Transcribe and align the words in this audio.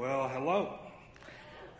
well, 0.00 0.30
hello. 0.30 0.78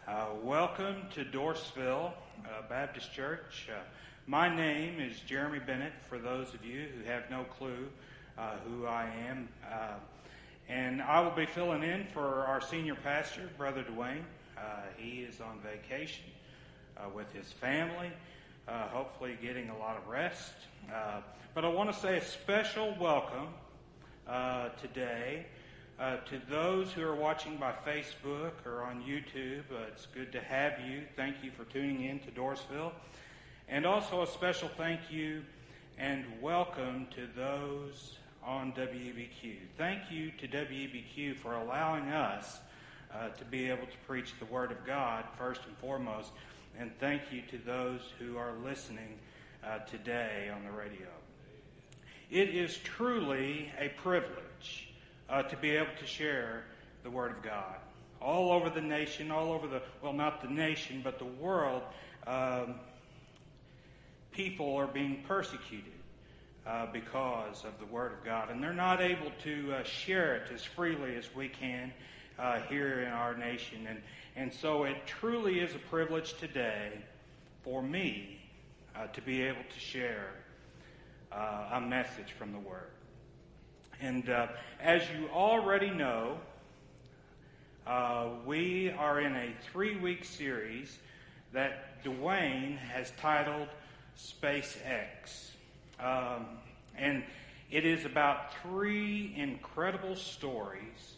Uh, 0.07 0.27
welcome 0.43 1.05
to 1.15 1.25
Dorsville 1.25 2.13
uh, 2.45 2.69
Baptist 2.69 3.15
Church. 3.15 3.71
Uh, 3.71 3.81
my 4.27 4.55
name 4.55 5.01
is 5.01 5.19
Jeremy 5.21 5.59
Bennett, 5.59 5.95
for 6.07 6.19
those 6.19 6.53
of 6.53 6.63
you 6.63 6.89
who 6.95 7.11
have 7.11 7.31
no 7.31 7.45
clue 7.45 7.89
uh, 8.37 8.57
who 8.69 8.85
I 8.85 9.09
am. 9.27 9.49
Uh, 9.67 9.95
and 10.69 11.01
I 11.01 11.21
will 11.21 11.31
be 11.31 11.47
filling 11.47 11.83
in 11.83 12.09
for 12.13 12.45
our 12.45 12.61
senior 12.61 12.95
pastor, 12.95 13.49
Brother 13.57 13.83
Dwayne. 13.85 14.25
Uh, 14.55 14.83
he 14.99 15.21
is 15.21 15.41
on 15.41 15.59
vacation 15.61 16.27
with 17.15 17.33
his 17.33 17.51
family, 17.51 18.11
hopefully 18.69 19.39
getting 19.41 19.71
a 19.71 19.79
lot 19.79 19.97
of 19.97 20.07
rest. 20.07 20.53
but 21.55 21.65
I 21.65 21.69
want 21.69 21.91
to 21.91 21.99
say 21.99 22.19
a 22.19 22.25
special 22.25 22.95
welcome 23.01 23.49
today 24.83 25.47
uh, 26.01 26.17
to 26.17 26.41
those 26.49 26.91
who 26.93 27.03
are 27.03 27.15
watching 27.15 27.59
by 27.59 27.73
Facebook 27.73 28.53
or 28.65 28.83
on 28.83 29.03
YouTube, 29.03 29.65
uh, 29.71 29.85
it's 29.89 30.07
good 30.07 30.33
to 30.33 30.41
have 30.41 30.81
you. 30.81 31.03
Thank 31.15 31.37
you 31.43 31.51
for 31.51 31.65
tuning 31.65 32.05
in 32.05 32.21
to 32.21 32.31
Dorsville. 32.31 32.93
And 33.69 33.85
also 33.85 34.23
a 34.23 34.27
special 34.27 34.69
thank 34.79 35.01
you 35.11 35.43
and 35.99 36.25
welcome 36.41 37.07
to 37.15 37.29
those 37.37 38.17
on 38.43 38.73
WEBQ. 38.73 39.57
Thank 39.77 40.11
you 40.11 40.31
to 40.39 40.49
WEBQ 40.49 41.37
for 41.37 41.55
allowing 41.55 42.09
us 42.09 42.61
uh, 43.15 43.29
to 43.29 43.45
be 43.45 43.69
able 43.69 43.87
to 43.87 43.97
preach 44.07 44.33
the 44.39 44.47
Word 44.47 44.73
of 44.73 44.87
God 44.87 45.25
first 45.37 45.61
and 45.67 45.77
foremost. 45.77 46.31
And 46.79 46.91
thank 46.99 47.31
you 47.31 47.43
to 47.51 47.59
those 47.59 48.01
who 48.19 48.39
are 48.39 48.55
listening 48.65 49.19
uh, 49.63 49.81
today 49.81 50.51
on 50.55 50.65
the 50.65 50.71
radio. 50.71 51.09
It 52.31 52.49
is 52.49 52.79
truly 52.79 53.71
a 53.79 53.91
privilege 54.01 54.90
uh, 55.31 55.43
to 55.45 55.57
be 55.57 55.71
able 55.71 55.95
to 55.99 56.07
share 56.07 56.65
the 57.03 57.11
Word 57.11 57.31
of 57.31 57.43
God. 57.43 57.77
All 58.21 58.53
over 58.53 58.69
the 58.69 58.81
nation, 58.81 59.31
all 59.31 59.53
over 59.53 59.67
the, 59.67 59.81
well, 60.03 60.13
not 60.13 60.43
the 60.43 60.49
nation, 60.49 61.01
but 61.03 61.19
the 61.19 61.25
world, 61.25 61.83
um, 62.27 62.75
people 64.33 64.77
are 64.77 64.87
being 64.87 65.23
persecuted 65.27 65.93
uh, 66.67 66.87
because 66.93 67.65
of 67.65 67.79
the 67.79 67.87
Word 67.87 68.13
of 68.13 68.25
God. 68.25 68.51
And 68.51 68.63
they're 68.63 68.73
not 68.75 69.01
able 69.01 69.33
to 69.45 69.73
uh, 69.73 69.83
share 69.85 70.35
it 70.37 70.53
as 70.53 70.63
freely 70.63 71.17
as 71.17 71.35
we 71.35 71.49
can 71.49 71.93
uh, 72.39 72.61
here 72.63 73.01
in 73.01 73.13
our 73.13 73.37
nation. 73.37 73.87
And, 73.89 74.03
and 74.37 74.53
so 74.53 74.85
it 74.85 75.07
truly 75.07 75.61
is 75.61 75.75
a 75.75 75.79
privilege 75.79 76.35
today 76.35 76.93
for 77.63 77.83
me 77.83 78.41
uh, 78.95 79.07
to 79.07 79.23
be 79.23 79.43
able 79.43 79.63
to 79.73 79.81
share 79.81 80.35
uh, 81.33 81.71
a 81.73 81.81
message 81.81 82.33
from 82.39 82.53
the 82.53 82.59
Word. 82.59 82.91
And 84.01 84.31
uh, 84.31 84.47
as 84.81 85.03
you 85.11 85.29
already 85.29 85.91
know, 85.91 86.39
uh, 87.87 88.29
we 88.47 88.91
are 88.91 89.21
in 89.21 89.35
a 89.37 89.51
three 89.71 89.97
week 89.97 90.25
series 90.25 90.99
that 91.53 92.03
Dwayne 92.03 92.79
has 92.79 93.13
titled 93.21 93.69
SpaceX. 94.17 95.51
Um, 95.99 96.47
and 96.97 97.23
it 97.71 97.85
is 97.85 98.07
about 98.07 98.55
three 98.63 99.35
incredible 99.37 100.17
stories 100.17 101.15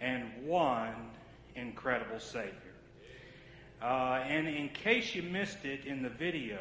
and 0.00 0.24
one 0.44 1.10
incredible 1.54 2.18
Savior. 2.18 2.52
Uh, 3.80 4.24
and 4.26 4.48
in 4.48 4.70
case 4.70 5.14
you 5.14 5.22
missed 5.22 5.64
it 5.64 5.84
in 5.84 6.02
the 6.02 6.08
video, 6.08 6.60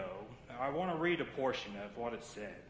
I 0.60 0.70
want 0.70 0.92
to 0.92 0.98
read 0.98 1.20
a 1.20 1.26
portion 1.26 1.72
of 1.84 1.98
what 1.98 2.14
it 2.14 2.24
said. 2.24 2.63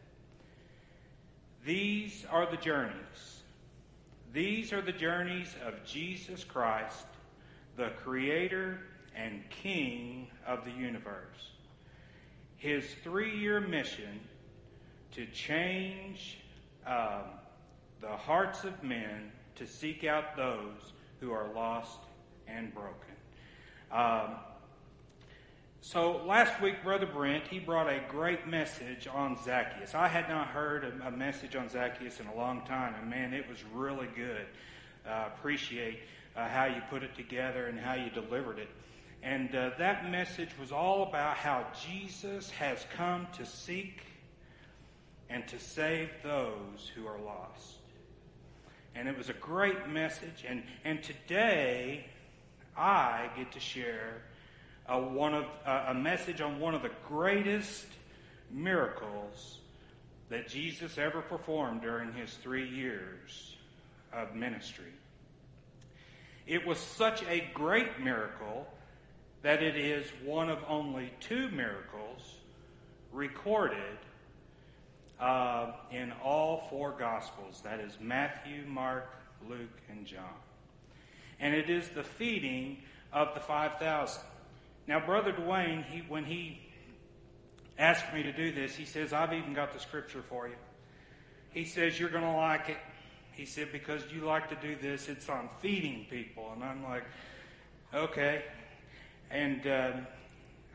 These 1.64 2.26
are 2.30 2.50
the 2.50 2.56
journeys. 2.58 3.42
These 4.32 4.72
are 4.72 4.82
the 4.82 4.92
journeys 4.92 5.54
of 5.66 5.84
Jesus 5.84 6.44
Christ, 6.44 7.06
the 7.76 7.90
Creator 8.02 8.80
and 9.16 9.42
King 9.48 10.26
of 10.46 10.64
the 10.64 10.72
universe. 10.72 11.52
His 12.56 12.84
three 13.02 13.38
year 13.38 13.60
mission 13.60 14.20
to 15.12 15.26
change 15.26 16.38
um, 16.86 17.22
the 18.00 18.16
hearts 18.16 18.64
of 18.64 18.82
men 18.82 19.30
to 19.54 19.66
seek 19.66 20.04
out 20.04 20.36
those 20.36 20.92
who 21.20 21.32
are 21.32 21.52
lost 21.54 22.00
and 22.46 22.74
broken. 22.74 23.14
Um, 23.90 24.36
so 25.86 26.22
last 26.24 26.62
week, 26.62 26.82
Brother 26.82 27.04
Brent, 27.04 27.46
he 27.46 27.58
brought 27.58 27.90
a 27.90 28.00
great 28.08 28.46
message 28.46 29.06
on 29.06 29.36
Zacchaeus. 29.44 29.94
I 29.94 30.08
had 30.08 30.30
not 30.30 30.46
heard 30.46 30.90
a, 31.04 31.10
message 31.10 31.56
on 31.56 31.68
Zacchaeus 31.68 32.20
in 32.20 32.26
a 32.26 32.34
long 32.34 32.64
time, 32.64 32.94
and 32.98 33.10
man, 33.10 33.34
it 33.34 33.46
was 33.46 33.58
really 33.74 34.08
good. 34.16 34.46
Uh, 35.06 35.28
appreciate 35.36 35.98
uh, 36.36 36.48
how 36.48 36.64
you 36.64 36.80
put 36.88 37.02
it 37.02 37.14
together 37.14 37.66
and 37.66 37.78
how 37.78 37.92
you 37.92 38.08
delivered 38.08 38.58
it. 38.58 38.70
And 39.22 39.54
uh, 39.54 39.72
that 39.76 40.10
message 40.10 40.48
was 40.58 40.72
all 40.72 41.02
about 41.02 41.36
how 41.36 41.66
Jesus 41.86 42.48
has 42.52 42.86
come 42.96 43.26
to 43.36 43.44
seek 43.44 44.00
and 45.28 45.46
to 45.48 45.58
save 45.58 46.08
those 46.22 46.90
who 46.94 47.06
are 47.06 47.20
lost. 47.20 47.76
And 48.94 49.06
it 49.06 49.18
was 49.18 49.28
a 49.28 49.34
great 49.34 49.86
message. 49.90 50.46
And, 50.48 50.62
and 50.82 51.02
today, 51.02 52.06
I 52.74 53.28
get 53.36 53.52
to 53.52 53.60
share 53.60 54.22
a, 54.88 55.00
one 55.00 55.34
of, 55.34 55.46
a 55.66 55.94
message 55.94 56.40
on 56.40 56.60
one 56.60 56.74
of 56.74 56.82
the 56.82 56.90
greatest 57.08 57.86
miracles 58.50 59.58
that 60.28 60.48
Jesus 60.48 60.98
ever 60.98 61.20
performed 61.22 61.82
during 61.82 62.12
his 62.12 62.32
three 62.34 62.68
years 62.68 63.56
of 64.12 64.34
ministry. 64.34 64.92
It 66.46 66.66
was 66.66 66.78
such 66.78 67.22
a 67.24 67.48
great 67.54 68.00
miracle 68.00 68.66
that 69.42 69.62
it 69.62 69.76
is 69.76 70.06
one 70.24 70.50
of 70.50 70.58
only 70.68 71.12
two 71.20 71.48
miracles 71.50 72.36
recorded 73.12 73.98
uh, 75.20 75.72
in 75.90 76.12
all 76.22 76.66
four 76.70 76.92
Gospels 76.92 77.60
that 77.62 77.80
is, 77.80 77.92
Matthew, 78.00 78.64
Mark, 78.66 79.08
Luke, 79.48 79.80
and 79.88 80.06
John. 80.06 80.24
And 81.40 81.54
it 81.54 81.70
is 81.70 81.88
the 81.90 82.02
feeding 82.02 82.78
of 83.12 83.34
the 83.34 83.40
5,000. 83.40 84.22
Now, 84.86 85.04
Brother 85.04 85.32
Dwayne, 85.32 85.84
he, 85.84 86.00
when 86.08 86.24
he 86.24 86.60
asked 87.78 88.12
me 88.12 88.22
to 88.22 88.32
do 88.32 88.52
this, 88.52 88.74
he 88.74 88.84
says, 88.84 89.12
I've 89.12 89.32
even 89.32 89.54
got 89.54 89.72
the 89.72 89.78
scripture 89.78 90.22
for 90.28 90.46
you. 90.48 90.56
He 91.50 91.64
says, 91.64 91.98
You're 91.98 92.10
going 92.10 92.24
to 92.24 92.32
like 92.32 92.68
it. 92.68 92.78
He 93.32 93.46
said, 93.46 93.72
Because 93.72 94.02
you 94.12 94.22
like 94.22 94.48
to 94.50 94.56
do 94.56 94.76
this, 94.80 95.08
it's 95.08 95.28
on 95.28 95.48
feeding 95.60 96.06
people. 96.10 96.50
And 96.54 96.62
I'm 96.62 96.82
like, 96.82 97.04
Okay. 97.94 98.42
And 99.30 99.66
uh, 99.66 99.92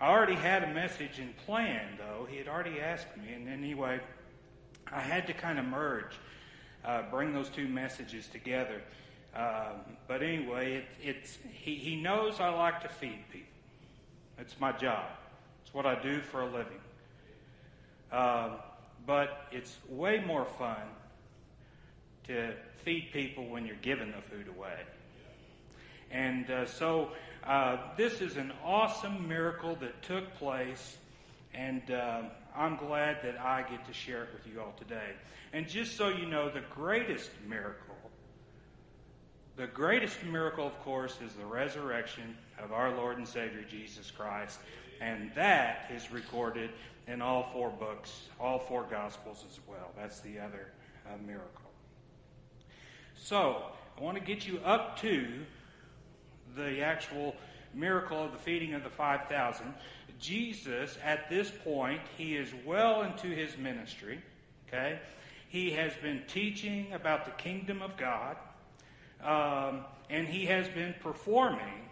I 0.01 0.07
already 0.07 0.35
had 0.35 0.63
a 0.63 0.73
message 0.73 1.19
in 1.19 1.33
plan, 1.45 1.97
though. 1.97 2.25
He 2.29 2.37
had 2.37 2.47
already 2.47 2.79
asked 2.79 3.15
me. 3.17 3.33
And 3.33 3.47
anyway, 3.47 3.99
I 4.91 5.01
had 5.01 5.27
to 5.27 5.33
kind 5.33 5.59
of 5.59 5.65
merge, 5.65 6.13
uh, 6.83 7.03
bring 7.11 7.33
those 7.33 7.49
two 7.49 7.67
messages 7.67 8.27
together. 8.27 8.81
Um, 9.35 9.81
but 10.07 10.23
anyway, 10.23 10.75
it, 10.75 10.85
it's 11.01 11.37
he, 11.51 11.75
he 11.75 12.01
knows 12.01 12.39
I 12.39 12.49
like 12.49 12.81
to 12.81 12.89
feed 12.89 13.23
people. 13.31 13.48
It's 14.39 14.57
my 14.59 14.71
job. 14.71 15.05
It's 15.63 15.73
what 15.73 15.85
I 15.85 16.01
do 16.01 16.21
for 16.21 16.41
a 16.41 16.45
living. 16.45 16.79
Uh, 18.11 18.51
but 19.05 19.47
it's 19.51 19.75
way 19.89 20.23
more 20.25 20.45
fun 20.45 20.77
to 22.27 22.53
feed 22.83 23.09
people 23.11 23.47
when 23.47 23.65
you're 23.65 23.75
giving 23.81 24.11
the 24.11 24.21
food 24.33 24.47
away. 24.47 24.75
And 26.11 26.49
uh, 26.49 26.65
so 26.65 27.09
uh, 27.43 27.77
this 27.97 28.21
is 28.21 28.37
an 28.37 28.53
awesome 28.63 29.27
miracle 29.27 29.75
that 29.81 30.01
took 30.03 30.33
place, 30.35 30.97
and 31.53 31.91
uh, 31.91 32.21
I'm 32.55 32.77
glad 32.77 33.17
that 33.23 33.39
I 33.39 33.63
get 33.69 33.85
to 33.87 33.93
share 33.93 34.23
it 34.23 34.29
with 34.33 34.51
you 34.51 34.61
all 34.61 34.73
today. 34.77 35.11
And 35.51 35.67
just 35.67 35.97
so 35.97 36.09
you 36.09 36.25
know, 36.25 36.49
the 36.49 36.63
greatest 36.73 37.29
miracle 37.47 37.88
the 39.59 39.67
greatest 39.67 40.23
miracle, 40.23 40.65
of 40.65 40.79
course, 40.79 41.17
is 41.21 41.33
the 41.33 41.45
resurrection 41.45 42.37
of 42.63 42.71
our 42.71 42.95
Lord 42.95 43.17
and 43.17 43.27
Savior 43.27 43.61
Jesus 43.69 44.09
Christ. 44.09 44.57
And 45.01 45.31
that 45.35 45.91
is 45.93 46.13
recorded 46.13 46.69
in 47.07 47.21
all 47.21 47.49
four 47.51 47.69
books, 47.69 48.21
all 48.39 48.57
four 48.57 48.85
Gospels 48.89 49.43
as 49.49 49.59
well. 49.67 49.91
That's 49.97 50.21
the 50.21 50.39
other 50.39 50.71
uh, 51.05 51.17
miracle. 51.27 51.69
So, 53.15 53.63
I 53.97 54.01
want 54.01 54.17
to 54.17 54.23
get 54.23 54.47
you 54.47 54.59
up 54.59 54.97
to 55.01 55.27
the 56.55 56.81
actual 56.81 57.35
miracle 57.73 58.23
of 58.23 58.31
the 58.31 58.37
feeding 58.37 58.75
of 58.75 58.85
the 58.85 58.89
5,000. 58.89 59.73
Jesus, 60.21 60.97
at 61.03 61.29
this 61.29 61.51
point, 61.65 61.99
he 62.17 62.37
is 62.37 62.49
well 62.65 63.01
into 63.01 63.27
his 63.27 63.57
ministry. 63.57 64.21
Okay? 64.69 64.99
He 65.49 65.71
has 65.71 65.91
been 66.01 66.21
teaching 66.29 66.93
about 66.93 67.25
the 67.25 67.31
kingdom 67.31 67.81
of 67.81 67.97
God. 67.97 68.37
Um, 69.23 69.85
and 70.09 70.27
he 70.27 70.45
has 70.45 70.67
been 70.69 70.95
performing, 71.01 71.87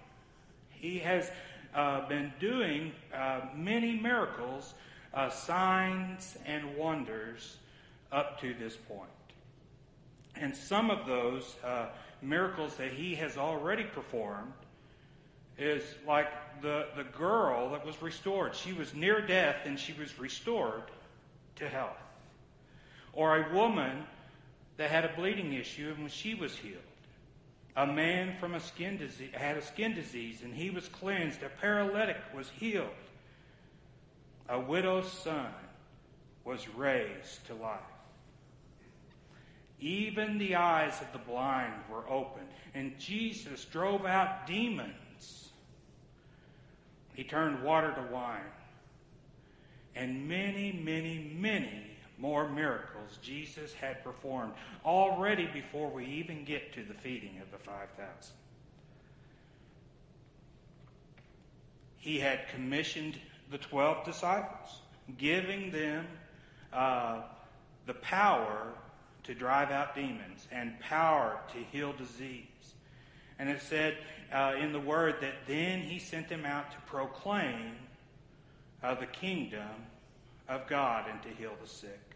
he 0.70 1.00
has 1.00 1.30
uh, 1.74 2.08
been 2.08 2.34
doing 2.40 2.92
uh, 3.14 3.42
many 3.56 4.00
miracles, 4.00 4.74
uh, 5.14 5.30
signs, 5.30 6.38
and 6.46 6.76
wonders 6.76 7.58
up 8.12 8.40
to 8.42 8.54
this 8.54 8.76
point. 8.76 9.10
And 10.36 10.56
some 10.56 10.90
of 10.90 11.06
those 11.06 11.56
uh, 11.64 11.88
miracles 12.22 12.76
that 12.78 12.92
he 12.92 13.16
has 13.16 13.38
already 13.38 13.84
performed 13.84 14.54
is 15.58 15.84
like 16.08 16.28
the, 16.62 16.88
the 16.96 17.04
girl 17.04 17.72
that 17.72 17.86
was 17.86 18.02
restored. 18.02 18.56
She 18.56 18.74
was 18.74 18.94
near 18.94 19.26
death 19.26 19.58
and 19.66 19.80
she 19.80 19.94
was 19.94 20.20
restored 20.20 20.84
to 21.56 21.68
health. 21.68 21.98
Or 23.14 23.38
a 23.38 23.54
woman 23.54 24.04
that 24.78 24.92
had 24.92 25.06
a 25.06 25.14
bleeding 25.16 25.54
issue 25.54 25.90
and 25.90 26.00
when 26.00 26.10
she 26.10 26.36
was 26.36 26.56
healed. 26.56 26.82
A 27.78 27.86
man 27.86 28.36
from 28.40 28.56
a 28.56 28.60
skin 28.60 28.98
disease 28.98 29.30
had 29.34 29.56
a 29.56 29.62
skin 29.62 29.94
disease 29.94 30.42
and 30.44 30.54
he 30.54 30.72
was 30.72 30.88
cleansed. 30.88 31.44
A 31.44 31.50
paralytic 31.62 32.18
was 32.36 32.50
healed. 32.50 32.90
A 34.50 34.60
widow's 34.60 35.12
son 35.12 35.54
was 36.44 36.68
raised 36.70 37.46
to 37.46 37.54
life. 37.54 37.80
Even 39.80 40.40
the 40.40 40.56
eyes 40.56 41.00
of 41.02 41.12
the 41.14 41.20
blind 41.20 41.74
were 41.92 42.10
opened, 42.10 42.48
and 42.74 42.98
Jesus 42.98 43.66
drove 43.66 44.08
out 44.08 44.48
demons. 44.48 45.50
He 47.14 47.24
turned 47.24 47.62
water 47.62 47.94
to 47.94 48.14
wine. 48.14 48.42
And 49.96 50.28
many, 50.28 50.72
many, 50.72 51.32
many 51.38 51.97
more 52.18 52.50
miracles 52.50 53.20
Jesus 53.22 53.74
had 53.74 54.04
performed 54.04 54.54
already 54.86 55.48
before 55.48 55.90
we 55.90 56.06
even 56.06 56.44
get 56.44 56.74
to 56.74 56.84
the 56.84 56.94
feeding 56.94 57.40
of 57.42 57.52
the 57.52 57.58
5,000. 57.58 58.34
He 61.98 62.20
had 62.20 62.48
commissioned 62.50 63.20
the 63.52 63.58
12 63.58 64.06
disciples, 64.06 64.82
giving 65.18 65.72
them 65.72 66.08
uh, 66.74 67.22
the 67.86 67.94
power 67.96 68.74
to 69.24 69.36
drive 69.36 69.72
out 69.72 69.94
demons 69.94 70.48
and 70.52 70.80
power 70.80 71.40
to 71.54 71.60
heal 71.72 71.94
disease. 71.94 72.46
And 73.40 73.50
it 73.50 73.62
said 73.62 73.98
uh, 74.32 74.54
in 74.60 74.72
the 74.72 74.80
word 74.80 75.16
that 75.22 75.34
then 75.48 75.82
he 75.82 76.00
sent 76.00 76.30
them 76.30 76.46
out 76.46 76.72
to 76.72 76.78
proclaim 76.88 77.76
uh, 78.82 78.96
the 78.96 79.06
kingdom 79.06 79.68
of 80.48 80.68
God 80.68 81.06
and 81.10 81.22
to 81.24 81.30
heal 81.30 81.54
the 81.62 81.68
sick. 81.68 82.07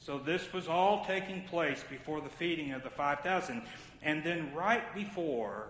So 0.00 0.18
this 0.18 0.50
was 0.52 0.66
all 0.66 1.04
taking 1.04 1.42
place 1.44 1.84
before 1.88 2.22
the 2.22 2.30
feeding 2.30 2.72
of 2.72 2.82
the 2.82 2.90
5,000. 2.90 3.62
And 4.02 4.24
then 4.24 4.52
right 4.54 4.94
before 4.94 5.66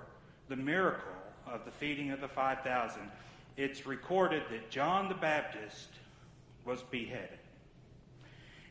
the 0.49 0.56
miracle 0.56 1.12
of 1.47 1.65
the 1.65 1.73
feeding 1.73 2.12
of 2.12 2.21
the 2.21 2.29
5,000, 2.29 3.03
it's 3.56 3.87
recorded 3.87 4.44
that 4.50 4.71
John 4.71 5.09
the 5.09 5.17
Baptist 5.17 5.88
was 6.65 6.81
beheaded. 6.82 7.38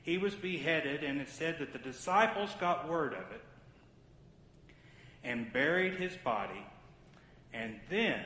He 0.04 0.18
was 0.18 0.34
beheaded, 0.34 1.04
and 1.04 1.20
it 1.20 1.28
said 1.28 1.60
that 1.60 1.74
the 1.74 1.80
disciples 1.80 2.50
got 2.60 2.88
word 2.90 3.14
of 3.14 3.20
it 3.32 3.44
and 5.26 5.52
buried 5.52 5.96
his 5.96 6.16
body, 6.24 6.66
and 7.54 7.76
then 7.90 8.24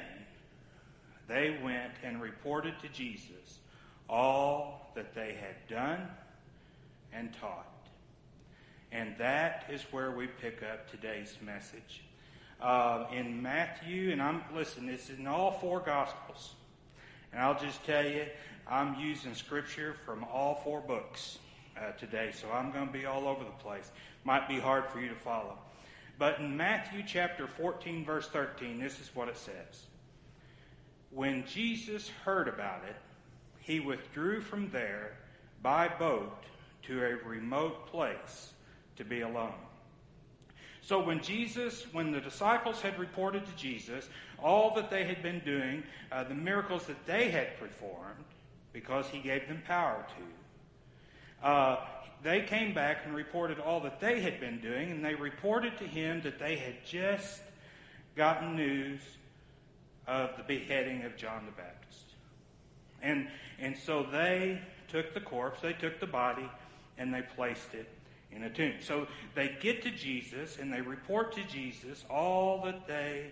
they 1.27 1.57
went 1.63 1.93
and 2.03 2.21
reported 2.21 2.79
to 2.81 2.89
Jesus 2.89 3.59
all 4.07 4.91
that 4.95 5.15
they 5.15 5.33
had 5.33 5.67
done 5.67 6.07
and 7.15 7.33
taught. 7.39 7.67
And 8.91 9.15
that 9.17 9.65
is 9.71 9.81
where 9.91 10.11
we 10.11 10.27
pick 10.27 10.61
up 10.63 10.89
today's 10.89 11.35
message. 11.41 12.03
Uh, 12.61 13.05
in 13.11 13.41
Matthew, 13.41 14.11
and 14.11 14.21
I'm, 14.21 14.43
listen, 14.55 14.87
it's 14.87 15.09
in 15.09 15.27
all 15.27 15.51
four 15.51 15.79
Gospels. 15.79 16.53
And 17.31 17.41
I'll 17.41 17.59
just 17.59 17.83
tell 17.83 18.05
you, 18.05 18.25
I'm 18.67 18.95
using 18.99 19.33
scripture 19.33 19.95
from 20.05 20.23
all 20.25 20.61
four 20.63 20.79
books 20.79 21.39
uh, 21.75 21.91
today, 21.93 22.31
so 22.33 22.49
I'm 22.51 22.71
going 22.71 22.87
to 22.87 22.93
be 22.93 23.05
all 23.05 23.27
over 23.27 23.43
the 23.43 23.63
place. 23.63 23.91
Might 24.23 24.47
be 24.47 24.59
hard 24.59 24.85
for 24.87 25.01
you 25.01 25.09
to 25.09 25.15
follow. 25.15 25.57
But 26.19 26.39
in 26.39 26.55
Matthew 26.55 27.03
chapter 27.05 27.47
14, 27.47 28.05
verse 28.05 28.27
13, 28.27 28.79
this 28.79 28.99
is 28.99 29.09
what 29.15 29.27
it 29.27 29.37
says. 29.37 29.87
When 31.09 31.45
Jesus 31.45 32.09
heard 32.23 32.47
about 32.47 32.83
it, 32.87 32.95
he 33.59 33.79
withdrew 33.79 34.41
from 34.41 34.69
there 34.69 35.17
by 35.61 35.87
boat 35.87 36.43
to 36.83 37.03
a 37.03 37.15
remote 37.27 37.87
place 37.87 38.53
to 38.97 39.03
be 39.03 39.21
alone. 39.21 39.53
So 40.81 41.01
when 41.01 41.21
Jesus, 41.21 41.85
when 41.93 42.11
the 42.11 42.19
disciples 42.19 42.81
had 42.81 42.99
reported 42.99 43.45
to 43.45 43.55
Jesus 43.55 44.09
all 44.37 44.75
that 44.75 44.89
they 44.89 45.05
had 45.05 45.23
been 45.23 45.39
doing, 45.45 45.83
uh, 46.11 46.25
the 46.25 46.35
miracles 46.35 46.85
that 46.87 47.05
they 47.05 47.31
had 47.31 47.57
performed, 47.57 48.25
because 48.73 49.07
he 49.07 49.19
gave 49.19 49.47
them 49.47 49.61
power 49.65 50.05
to, 51.41 51.47
uh, 51.47 51.79
they 52.21 52.41
came 52.41 52.73
back 52.73 52.99
and 53.05 53.15
reported 53.15 53.59
all 53.59 53.79
that 53.81 53.99
they 53.99 54.19
had 54.21 54.39
been 54.39 54.59
doing, 54.59 54.91
and 54.91 55.03
they 55.03 55.15
reported 55.15 55.77
to 55.77 55.85
him 55.85 56.21
that 56.21 56.39
they 56.39 56.55
had 56.57 56.85
just 56.85 57.41
gotten 58.15 58.55
news 58.55 58.99
of 60.07 60.31
the 60.37 60.43
beheading 60.43 61.03
of 61.03 61.15
John 61.15 61.45
the 61.45 61.51
Baptist. 61.51 62.05
And, 63.01 63.27
and 63.59 63.77
so 63.77 64.05
they 64.11 64.61
took 64.89 65.13
the 65.13 65.21
corpse, 65.21 65.61
they 65.61 65.73
took 65.73 65.99
the 65.99 66.07
body, 66.07 66.49
and 66.97 67.13
they 67.13 67.21
placed 67.35 67.73
it 67.73 67.87
in 68.31 68.43
a 68.43 68.49
tomb. 68.49 68.73
So 68.81 69.07
they 69.35 69.55
get 69.59 69.83
to 69.83 69.91
Jesus 69.91 70.57
and 70.59 70.71
they 70.71 70.81
report 70.81 71.33
to 71.33 71.43
Jesus 71.43 72.03
all 72.09 72.63
that 72.65 72.87
they 72.87 73.31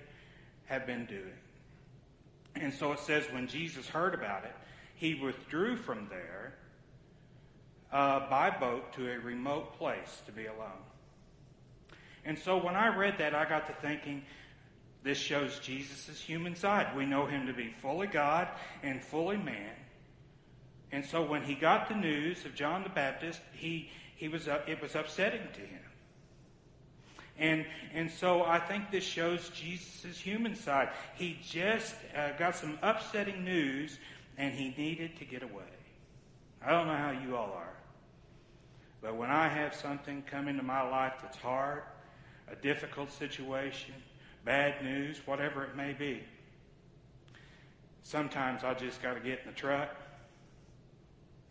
have 0.66 0.86
been 0.86 1.06
doing. 1.06 1.34
And 2.56 2.74
so 2.74 2.92
it 2.92 3.00
says 3.00 3.24
when 3.32 3.48
Jesus 3.48 3.88
heard 3.88 4.14
about 4.14 4.44
it, 4.44 4.54
he 4.96 5.16
withdrew 5.16 5.78
from 5.78 6.08
there 6.10 6.54
uh, 7.92 8.30
by 8.30 8.50
boat 8.50 8.94
to 8.94 9.12
a 9.12 9.20
remote 9.20 9.78
place 9.78 10.22
to 10.26 10.32
be 10.32 10.46
alone. 10.46 10.86
And 12.24 12.38
so 12.38 12.64
when 12.64 12.76
I 12.76 12.96
read 12.96 13.18
that, 13.18 13.34
I 13.34 13.50
got 13.50 13.68
to 13.68 13.74
thinking, 13.82 14.24
this 15.04 15.18
shows 15.18 15.60
Jesus' 15.60 16.20
human 16.20 16.56
side. 16.56 16.96
We 16.96 17.06
know 17.06 17.26
him 17.26 17.48
to 17.48 17.54
be 17.54 17.74
fully 17.82 18.08
God 18.08 18.48
and 18.84 19.04
fully 19.04 19.38
man. 19.38 19.74
And 20.92 21.06
so 21.06 21.24
when 21.24 21.44
he 21.44 21.56
got 21.56 21.88
the 21.88 21.96
news 21.96 22.46
of 22.46 22.54
John 22.54 22.84
the 22.84 22.90
Baptist, 22.90 23.40
he, 23.54 23.90
he 24.16 24.28
was, 24.28 24.48
uh, 24.48 24.62
it 24.68 24.82
was 24.82 24.96
upsetting 24.96 25.48
to 25.54 25.62
him. 25.62 25.80
And, 27.38 27.66
and 27.94 28.12
so 28.12 28.44
I 28.44 28.60
think 28.60 28.92
this 28.92 29.04
shows 29.04 29.50
Jesus' 29.50 30.18
human 30.18 30.56
side. 30.56 30.90
He 31.16 31.40
just 31.44 31.96
uh, 32.16 32.38
got 32.38 32.56
some 32.56 32.78
upsetting 32.82 33.44
news 33.44 33.98
and 34.38 34.54
he 34.54 34.74
needed 34.78 35.18
to 35.18 35.26
get 35.26 35.44
away. 35.44 35.64
I 36.64 36.72
don't 36.72 36.88
know 36.88 36.98
how 36.98 37.12
you 37.12 37.36
all 37.36 37.52
are. 37.54 37.74
But 39.02 39.16
when 39.16 39.32
I 39.32 39.48
have 39.48 39.74
something 39.74 40.24
come 40.30 40.48
into 40.48 40.62
my 40.62 40.88
life 40.88 41.14
that's 41.22 41.38
hard, 41.38 41.82
a 42.52 42.56
difficult 42.56 43.12
situation, 43.12 43.96
bad 44.46 44.84
news, 44.84 45.20
whatever 45.26 45.64
it 45.64 45.76
may 45.76 45.94
be, 45.94 46.22
sometimes 48.04 48.64
I 48.64 48.76
just 48.76 49.02
got 49.02 49.16
to 49.16 49.20
get 49.20 49.40
in 49.40 49.48
the 49.48 49.54
truck 49.54 49.90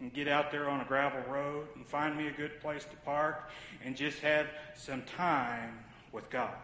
and 0.00 0.12
get 0.12 0.26
out 0.28 0.50
there 0.50 0.69
on 0.69 0.80
a 0.80 0.85
gravel 0.85 1.23
road 1.30 1.66
and 1.76 1.87
find 1.87 2.16
me 2.16 2.26
a 2.26 2.33
good 2.33 2.61
place 2.61 2.85
to 2.85 2.97
park 3.04 3.50
and 3.85 3.97
just 3.97 4.19
have 4.21 4.47
some 4.75 5.02
time 5.02 5.78
with 6.12 6.28
God. 6.30 6.54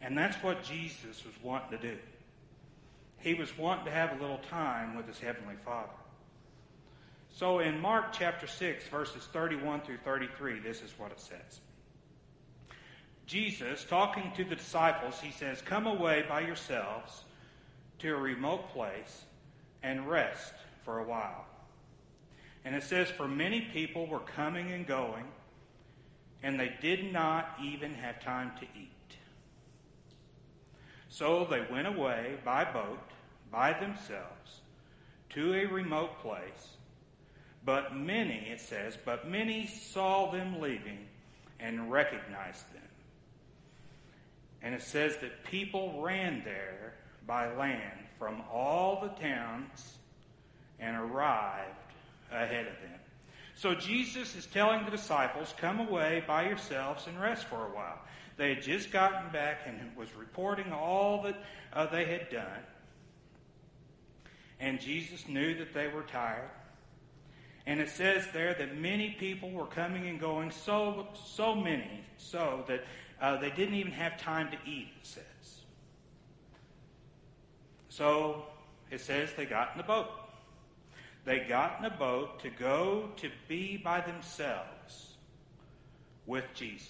And 0.00 0.16
that's 0.16 0.42
what 0.42 0.64
Jesus 0.64 1.24
was 1.24 1.34
wanting 1.42 1.78
to 1.78 1.88
do. 1.92 1.98
He 3.18 3.34
was 3.34 3.56
wanting 3.56 3.84
to 3.84 3.90
have 3.90 4.18
a 4.18 4.20
little 4.20 4.40
time 4.50 4.96
with 4.96 5.06
his 5.06 5.18
Heavenly 5.18 5.54
Father. 5.64 5.92
So 7.30 7.60
in 7.60 7.80
Mark 7.80 8.12
chapter 8.12 8.46
6, 8.46 8.88
verses 8.88 9.28
31 9.32 9.82
through 9.82 9.98
33, 9.98 10.58
this 10.60 10.82
is 10.82 10.92
what 10.98 11.12
it 11.12 11.20
says. 11.20 11.60
Jesus, 13.26 13.84
talking 13.84 14.32
to 14.36 14.44
the 14.44 14.56
disciples, 14.56 15.20
he 15.20 15.30
says, 15.30 15.62
Come 15.62 15.86
away 15.86 16.24
by 16.28 16.40
yourselves 16.40 17.22
to 18.00 18.14
a 18.14 18.16
remote 18.16 18.68
place 18.70 19.24
and 19.82 20.08
rest 20.08 20.52
for 20.84 20.98
a 20.98 21.04
while. 21.04 21.46
And 22.64 22.74
it 22.74 22.82
says, 22.82 23.08
For 23.10 23.26
many 23.28 23.62
people 23.72 24.06
were 24.06 24.20
coming 24.20 24.72
and 24.72 24.86
going, 24.86 25.24
and 26.42 26.58
they 26.58 26.72
did 26.80 27.12
not 27.12 27.56
even 27.62 27.94
have 27.94 28.22
time 28.22 28.52
to 28.60 28.64
eat. 28.78 28.88
So 31.08 31.46
they 31.50 31.64
went 31.70 31.86
away 31.86 32.38
by 32.44 32.64
boat, 32.64 33.10
by 33.50 33.74
themselves, 33.74 34.60
to 35.30 35.54
a 35.54 35.66
remote 35.66 36.18
place. 36.20 36.76
But 37.64 37.94
many, 37.94 38.48
it 38.50 38.60
says, 38.60 38.96
but 39.04 39.28
many 39.28 39.66
saw 39.66 40.32
them 40.32 40.60
leaving 40.60 41.06
and 41.60 41.92
recognized 41.92 42.72
them. 42.72 42.82
And 44.62 44.74
it 44.74 44.82
says 44.82 45.16
that 45.18 45.44
people 45.44 46.00
ran 46.02 46.42
there 46.44 46.94
by 47.26 47.54
land 47.54 47.98
from 48.18 48.42
all 48.50 49.00
the 49.00 49.22
towns 49.22 49.98
and 50.80 50.96
arrived 50.96 51.76
ahead 52.32 52.66
of 52.66 52.74
them. 52.82 53.00
So 53.54 53.74
Jesus 53.74 54.34
is 54.34 54.46
telling 54.46 54.84
the 54.84 54.90
disciples, 54.90 55.54
come 55.58 55.80
away 55.80 56.24
by 56.26 56.48
yourselves 56.48 57.06
and 57.06 57.20
rest 57.20 57.44
for 57.44 57.66
a 57.66 57.74
while. 57.74 57.98
They 58.36 58.54
had 58.54 58.62
just 58.62 58.90
gotten 58.90 59.30
back 59.30 59.60
and 59.66 59.96
was 59.96 60.14
reporting 60.14 60.72
all 60.72 61.22
that 61.22 61.42
uh, 61.72 61.86
they 61.86 62.04
had 62.04 62.30
done. 62.30 62.62
And 64.58 64.80
Jesus 64.80 65.28
knew 65.28 65.56
that 65.58 65.74
they 65.74 65.88
were 65.88 66.02
tired. 66.02 66.50
And 67.66 67.78
it 67.80 67.90
says 67.90 68.26
there 68.32 68.54
that 68.54 68.78
many 68.78 69.10
people 69.10 69.50
were 69.50 69.66
coming 69.66 70.08
and 70.08 70.18
going, 70.18 70.50
so, 70.50 71.08
so 71.26 71.54
many, 71.54 72.04
so 72.16 72.64
that 72.68 72.84
uh, 73.20 73.36
they 73.36 73.50
didn't 73.50 73.74
even 73.74 73.92
have 73.92 74.20
time 74.20 74.50
to 74.50 74.56
eat, 74.68 74.88
it 75.00 75.06
says. 75.06 75.24
So 77.88 78.44
it 78.90 79.00
says 79.00 79.30
they 79.36 79.44
got 79.44 79.72
in 79.72 79.78
the 79.78 79.84
boat. 79.84 80.08
They 81.24 81.40
got 81.40 81.78
in 81.78 81.84
a 81.84 81.90
boat 81.90 82.40
to 82.40 82.50
go 82.50 83.10
to 83.16 83.30
be 83.48 83.76
by 83.76 84.00
themselves 84.00 85.14
with 86.26 86.44
Jesus. 86.54 86.88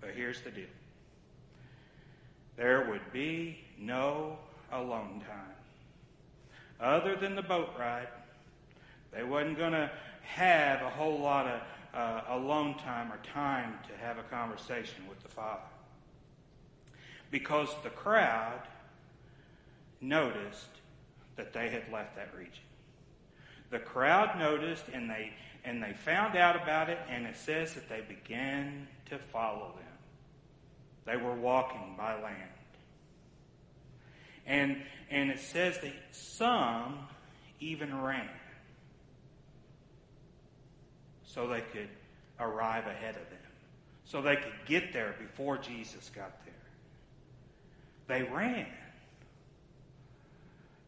But 0.00 0.10
here's 0.10 0.40
the 0.40 0.50
deal 0.50 0.66
there 2.56 2.88
would 2.90 3.12
be 3.12 3.58
no 3.78 4.36
alone 4.72 5.22
time. 5.26 5.54
Other 6.80 7.16
than 7.16 7.36
the 7.36 7.42
boat 7.42 7.70
ride, 7.78 8.08
they 9.12 9.22
wasn't 9.22 9.58
going 9.58 9.72
to 9.72 9.90
have 10.22 10.82
a 10.82 10.90
whole 10.90 11.18
lot 11.20 11.46
of 11.46 11.60
uh, 11.94 12.22
alone 12.28 12.74
time 12.78 13.12
or 13.12 13.18
time 13.32 13.74
to 13.88 13.96
have 13.96 14.18
a 14.18 14.22
conversation 14.24 15.08
with 15.08 15.20
the 15.22 15.28
Father. 15.28 15.62
Because 17.30 17.68
the 17.82 17.90
crowd 17.90 18.60
noticed 20.00 20.68
that 21.36 21.52
they 21.52 21.68
had 21.68 21.84
left 21.92 22.16
that 22.16 22.30
region. 22.36 22.62
The 23.70 23.78
crowd 23.78 24.38
noticed 24.38 24.84
and 24.92 25.08
they 25.08 25.32
and 25.64 25.82
they 25.82 25.92
found 25.92 26.36
out 26.36 26.56
about 26.56 26.88
it 26.88 26.98
and 27.10 27.26
it 27.26 27.36
says 27.36 27.74
that 27.74 27.88
they 27.88 28.00
began 28.00 28.86
to 29.10 29.18
follow 29.18 29.74
them. 29.76 29.84
They 31.04 31.16
were 31.16 31.34
walking 31.34 31.94
by 31.96 32.14
land. 32.20 32.50
And 34.46 34.82
and 35.10 35.30
it 35.30 35.40
says 35.40 35.78
that 35.80 35.92
some 36.12 36.98
even 37.60 38.00
ran 38.00 38.28
so 41.24 41.46
they 41.46 41.60
could 41.60 41.88
arrive 42.40 42.86
ahead 42.86 43.16
of 43.16 43.28
them. 43.30 43.38
So 44.04 44.22
they 44.22 44.36
could 44.36 44.54
get 44.66 44.92
there 44.92 45.14
before 45.20 45.58
Jesus 45.58 46.10
got 46.14 46.32
there. 46.44 46.54
They 48.06 48.22
ran. 48.22 48.66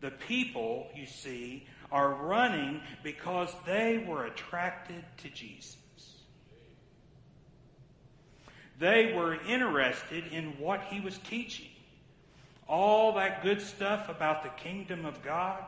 The 0.01 0.11
people, 0.11 0.89
you 0.95 1.07
see, 1.07 1.67
are 1.93 2.13
running 2.15 2.81
because 3.03 3.53
they 3.67 4.05
were 4.07 4.25
attracted 4.27 5.05
to 5.19 5.29
Jesus. 5.29 5.77
They 8.79 9.13
were 9.13 9.35
interested 9.47 10.25
in 10.33 10.59
what 10.59 10.83
he 10.85 11.01
was 11.01 11.19
teaching. 11.19 11.69
All 12.67 13.15
that 13.15 13.43
good 13.43 13.61
stuff 13.61 14.09
about 14.09 14.43
the 14.43 14.49
kingdom 14.51 15.05
of 15.05 15.23
God. 15.23 15.63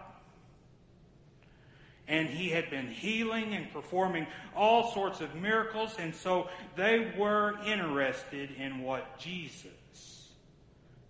And 2.08 2.28
he 2.28 2.48
had 2.48 2.70
been 2.70 2.88
healing 2.88 3.54
and 3.54 3.70
performing 3.72 4.26
all 4.56 4.92
sorts 4.92 5.20
of 5.20 5.34
miracles, 5.34 5.94
and 5.98 6.14
so 6.14 6.48
they 6.74 7.12
were 7.18 7.58
interested 7.64 8.50
in 8.58 8.82
what 8.82 9.18
Jesus 9.18 10.30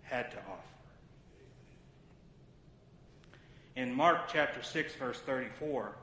had 0.03 0.31
to 0.31 0.37
offer 0.37 0.72
in 3.75 3.93
Mark 3.93 4.29
chapter 4.31 4.61
6, 4.61 4.95
verse 4.95 5.19
34, 5.19 5.95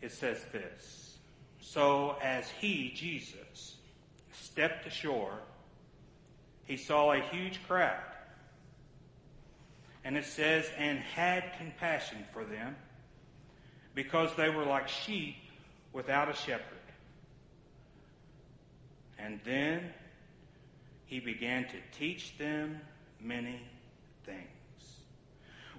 it 0.00 0.12
says 0.12 0.44
this 0.52 1.18
So 1.60 2.16
as 2.22 2.48
he, 2.48 2.92
Jesus, 2.94 3.76
stepped 4.32 4.86
ashore, 4.86 5.38
he 6.64 6.76
saw 6.76 7.12
a 7.12 7.20
huge 7.20 7.60
crowd. 7.66 8.00
And 10.04 10.16
it 10.16 10.24
says, 10.24 10.68
and 10.78 10.98
had 11.00 11.52
compassion 11.58 12.24
for 12.32 12.44
them, 12.44 12.76
because 13.94 14.34
they 14.36 14.48
were 14.48 14.64
like 14.64 14.88
sheep 14.88 15.36
without 15.92 16.30
a 16.30 16.34
shepherd. 16.34 16.64
And 19.18 19.40
then 19.44 19.92
he 21.06 21.20
began 21.20 21.64
to 21.64 21.76
teach 21.98 22.38
them 22.38 22.80
many 23.20 23.60
things. 24.24 24.57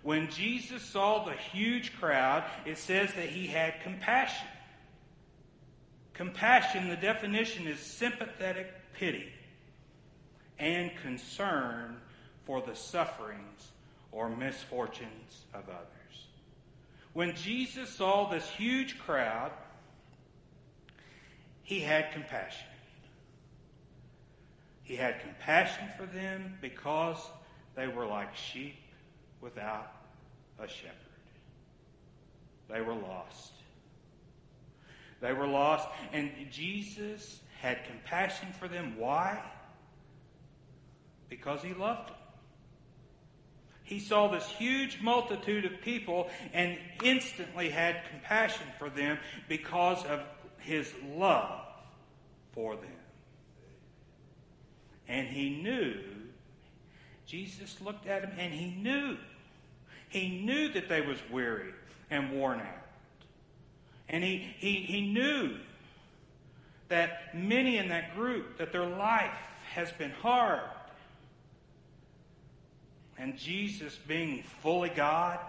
When 0.01 0.29
Jesus 0.29 0.81
saw 0.81 1.25
the 1.25 1.33
huge 1.33 1.95
crowd, 1.97 2.43
it 2.65 2.77
says 2.77 3.13
that 3.13 3.29
he 3.29 3.47
had 3.47 3.81
compassion. 3.83 4.47
Compassion, 6.13 6.89
the 6.89 6.95
definition 6.95 7.67
is 7.67 7.79
sympathetic 7.79 8.71
pity 8.93 9.29
and 10.57 10.91
concern 11.01 11.97
for 12.45 12.61
the 12.61 12.75
sufferings 12.75 13.71
or 14.11 14.29
misfortunes 14.29 15.45
of 15.53 15.63
others. 15.69 16.27
When 17.13 17.35
Jesus 17.35 17.89
saw 17.89 18.29
this 18.29 18.47
huge 18.49 18.99
crowd, 18.99 19.51
he 21.63 21.79
had 21.79 22.11
compassion. 22.11 22.67
He 24.83 24.95
had 24.95 25.21
compassion 25.21 25.87
for 25.97 26.05
them 26.05 26.57
because 26.61 27.17
they 27.75 27.87
were 27.87 28.05
like 28.05 28.35
sheep 28.35 28.75
without 29.41 29.91
a 30.59 30.67
shepherd. 30.67 30.95
They 32.69 32.81
were 32.81 32.93
lost. 32.93 33.53
They 35.21 35.33
were 35.33 35.47
lost, 35.47 35.87
and 36.13 36.31
Jesus 36.51 37.39
had 37.59 37.85
compassion 37.85 38.49
for 38.57 38.67
them. 38.67 38.95
Why? 38.97 39.41
Because 41.29 41.61
he 41.61 41.73
loved 41.73 42.09
them. 42.09 42.15
He 43.83 43.99
saw 43.99 44.27
this 44.27 44.45
huge 44.45 45.01
multitude 45.01 45.65
of 45.65 45.81
people 45.81 46.29
and 46.53 46.77
instantly 47.03 47.69
had 47.69 48.03
compassion 48.11 48.67
for 48.77 48.89
them 48.89 49.17
because 49.47 50.05
of 50.05 50.21
his 50.59 50.93
love 51.15 51.61
for 52.51 52.75
them. 52.75 52.85
And 55.07 55.27
he 55.27 55.61
knew, 55.61 55.95
Jesus 57.25 57.81
looked 57.81 58.05
at 58.05 58.23
him 58.23 58.31
and 58.37 58.53
he 58.53 58.69
knew 58.79 59.17
he 60.09 60.41
knew 60.43 60.69
that 60.73 60.89
they 60.89 61.01
was 61.01 61.17
weary 61.31 61.71
and 62.09 62.31
worn 62.31 62.59
out. 62.59 62.87
And 64.09 64.23
he, 64.23 64.53
he, 64.57 64.73
he 64.81 65.01
knew 65.13 65.55
that 66.89 67.35
many 67.35 67.77
in 67.77 67.89
that 67.89 68.15
group, 68.15 68.57
that 68.57 68.71
their 68.71 68.87
life 68.87 69.31
has 69.73 69.91
been 69.91 70.09
hard. 70.09 70.61
And 73.17 73.37
Jesus 73.37 73.95
being 74.07 74.43
fully 74.63 74.89
God, 74.89 75.39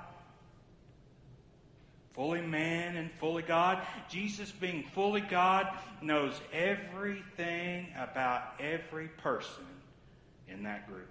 fully 2.13 2.43
man 2.43 2.97
and 2.97 3.11
fully 3.19 3.43
God, 3.43 3.81
Jesus 4.11 4.51
being 4.51 4.85
fully 4.95 5.23
God 5.23 5.67
knows 6.03 6.39
everything 6.53 7.87
about 7.99 8.43
every 8.61 9.09
person 9.09 9.65
in 10.49 10.65
that 10.65 10.87
group. 10.87 11.09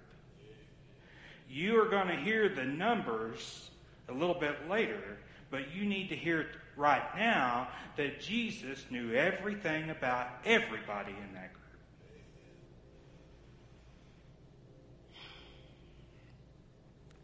You 1.50 1.82
are 1.82 1.88
going 1.88 2.06
to 2.06 2.16
hear 2.16 2.48
the 2.48 2.62
numbers 2.62 3.70
a 4.08 4.12
little 4.12 4.38
bit 4.38 4.70
later, 4.70 5.18
but 5.50 5.74
you 5.74 5.84
need 5.84 6.10
to 6.10 6.16
hear 6.16 6.46
right 6.76 7.02
now 7.16 7.66
that 7.96 8.20
Jesus 8.20 8.84
knew 8.88 9.14
everything 9.14 9.90
about 9.90 10.28
everybody 10.44 11.10
in 11.10 11.34
that 11.34 11.52
group. 11.52 11.64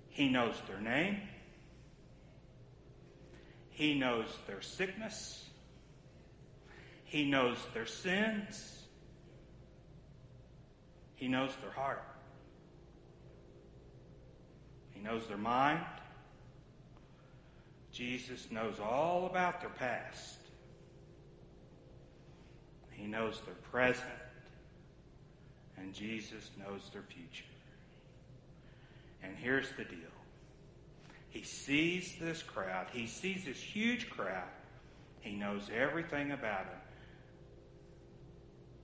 He 0.09 0.29
knows 0.29 0.57
their 0.67 0.81
name. 0.81 1.21
He 3.71 3.95
knows 3.95 4.27
their 4.49 4.61
sickness. 4.61 5.45
He 7.05 7.31
knows 7.31 7.59
their 7.75 7.87
sins. 7.87 8.83
He 11.15 11.29
knows 11.29 11.53
their 11.63 11.71
heart. 11.71 12.03
Knows 15.07 15.29
their 15.29 15.37
mind. 15.37 15.85
Jesus 17.93 18.51
knows 18.51 18.81
all 18.81 19.27
about 19.27 19.61
their 19.61 19.71
past. 19.71 20.39
He 22.91 23.07
knows 23.07 23.41
their 23.45 23.55
present. 23.71 24.05
And 25.77 25.95
Jesus 25.95 26.51
knows 26.59 26.91
their 26.93 27.03
future. 27.03 27.45
And 29.23 29.37
here's 29.37 29.71
the 29.77 29.85
deal. 29.85 29.99
He 31.31 31.45
sees 31.45 32.17
this 32.21 32.43
crowd. 32.43 32.89
He 32.93 33.07
sees 33.07 33.45
this 33.45 33.61
huge 33.61 34.11
crowd. 34.11 34.49
He 35.21 35.37
knows 35.37 35.71
everything 35.73 36.33
about 36.33 36.65
them. 36.65 36.81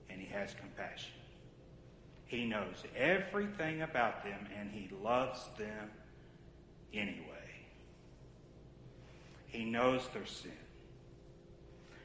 And 0.09 0.21
he 0.21 0.27
has 0.27 0.53
compassion. 0.53 1.11
He 2.27 2.45
knows 2.45 2.81
everything 2.95 3.81
about 3.81 4.23
them 4.23 4.47
and 4.57 4.71
he 4.71 4.89
loves 5.03 5.49
them 5.57 5.89
anyway. 6.93 7.17
He 9.47 9.65
knows 9.65 10.07
their 10.13 10.25
sin. 10.25 10.51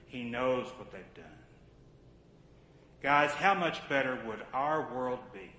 He 0.07 0.23
knows 0.23 0.67
what 0.77 0.91
they've 0.93 1.15
done. 1.15 1.25
Guys, 3.03 3.31
how 3.31 3.55
much 3.55 3.87
better 3.89 4.19
would 4.27 4.43
our 4.53 4.93
world 4.95 5.21
be? 5.33 5.51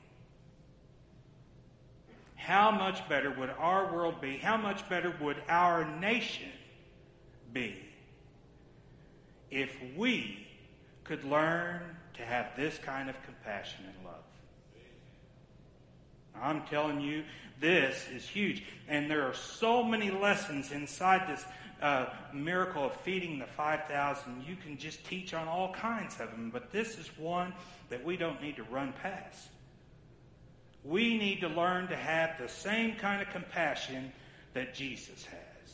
How 2.35 2.71
much 2.71 3.07
better 3.07 3.31
would 3.31 3.51
our 3.57 3.93
world 3.93 4.21
be? 4.21 4.37
How 4.37 4.57
much 4.57 4.87
better 4.89 5.13
would 5.21 5.37
our 5.47 5.85
nation 5.99 6.49
be 7.53 7.75
if 9.51 9.75
we 9.95 10.47
could 11.03 11.23
learn 11.23 11.81
to 12.13 12.25
have 12.25 12.55
this 12.55 12.77
kind 12.79 13.09
of 13.09 13.15
compassion 13.23 13.85
and 13.85 14.05
love. 14.05 14.15
I'm 16.35 16.61
telling 16.67 17.01
you, 17.01 17.23
this 17.59 18.07
is 18.13 18.27
huge. 18.27 18.63
And 18.87 19.09
there 19.09 19.27
are 19.27 19.33
so 19.33 19.83
many 19.83 20.11
lessons 20.11 20.71
inside 20.71 21.27
this 21.27 21.45
uh, 21.81 22.07
miracle 22.33 22.85
of 22.85 22.95
feeding 22.97 23.39
the 23.39 23.45
5,000. 23.45 24.43
You 24.47 24.55
can 24.55 24.77
just 24.77 25.05
teach 25.05 25.33
on 25.33 25.47
all 25.47 25.73
kinds 25.73 26.19
of 26.19 26.31
them, 26.31 26.49
but 26.51 26.71
this 26.71 26.97
is 26.97 27.07
one 27.17 27.53
that 27.89 28.03
we 28.03 28.17
don't 28.17 28.41
need 28.41 28.57
to 28.57 28.63
run 28.63 28.93
past. 29.01 29.49
We 30.83 31.17
need 31.17 31.41
to 31.41 31.49
learn 31.49 31.87
to 31.87 31.95
have 31.95 32.37
the 32.37 32.47
same 32.47 32.95
kind 32.95 33.21
of 33.21 33.29
compassion 33.29 34.11
that 34.53 34.73
Jesus 34.73 35.25
has. 35.25 35.73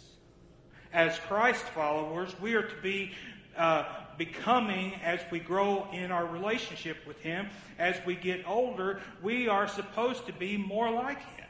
As 0.91 1.19
Christ 1.19 1.63
followers, 1.63 2.33
we 2.39 2.55
are 2.55 2.63
to 2.63 2.81
be 2.81 3.11
uh, 3.57 3.83
becoming 4.17 4.93
as 5.03 5.19
we 5.31 5.39
grow 5.39 5.87
in 5.91 6.11
our 6.11 6.25
relationship 6.25 6.97
with 7.05 7.19
Him. 7.21 7.47
As 7.77 7.95
we 8.05 8.15
get 8.15 8.47
older, 8.47 9.01
we 9.21 9.47
are 9.47 9.67
supposed 9.67 10.25
to 10.27 10.33
be 10.33 10.57
more 10.57 10.91
like 10.91 11.19
Him. 11.35 11.44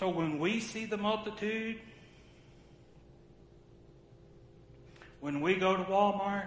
So 0.00 0.08
when 0.08 0.38
we 0.38 0.60
see 0.60 0.86
the 0.86 0.96
multitude, 0.96 1.78
when 5.20 5.42
we 5.42 5.56
go 5.56 5.76
to 5.76 5.82
Walmart 5.82 6.46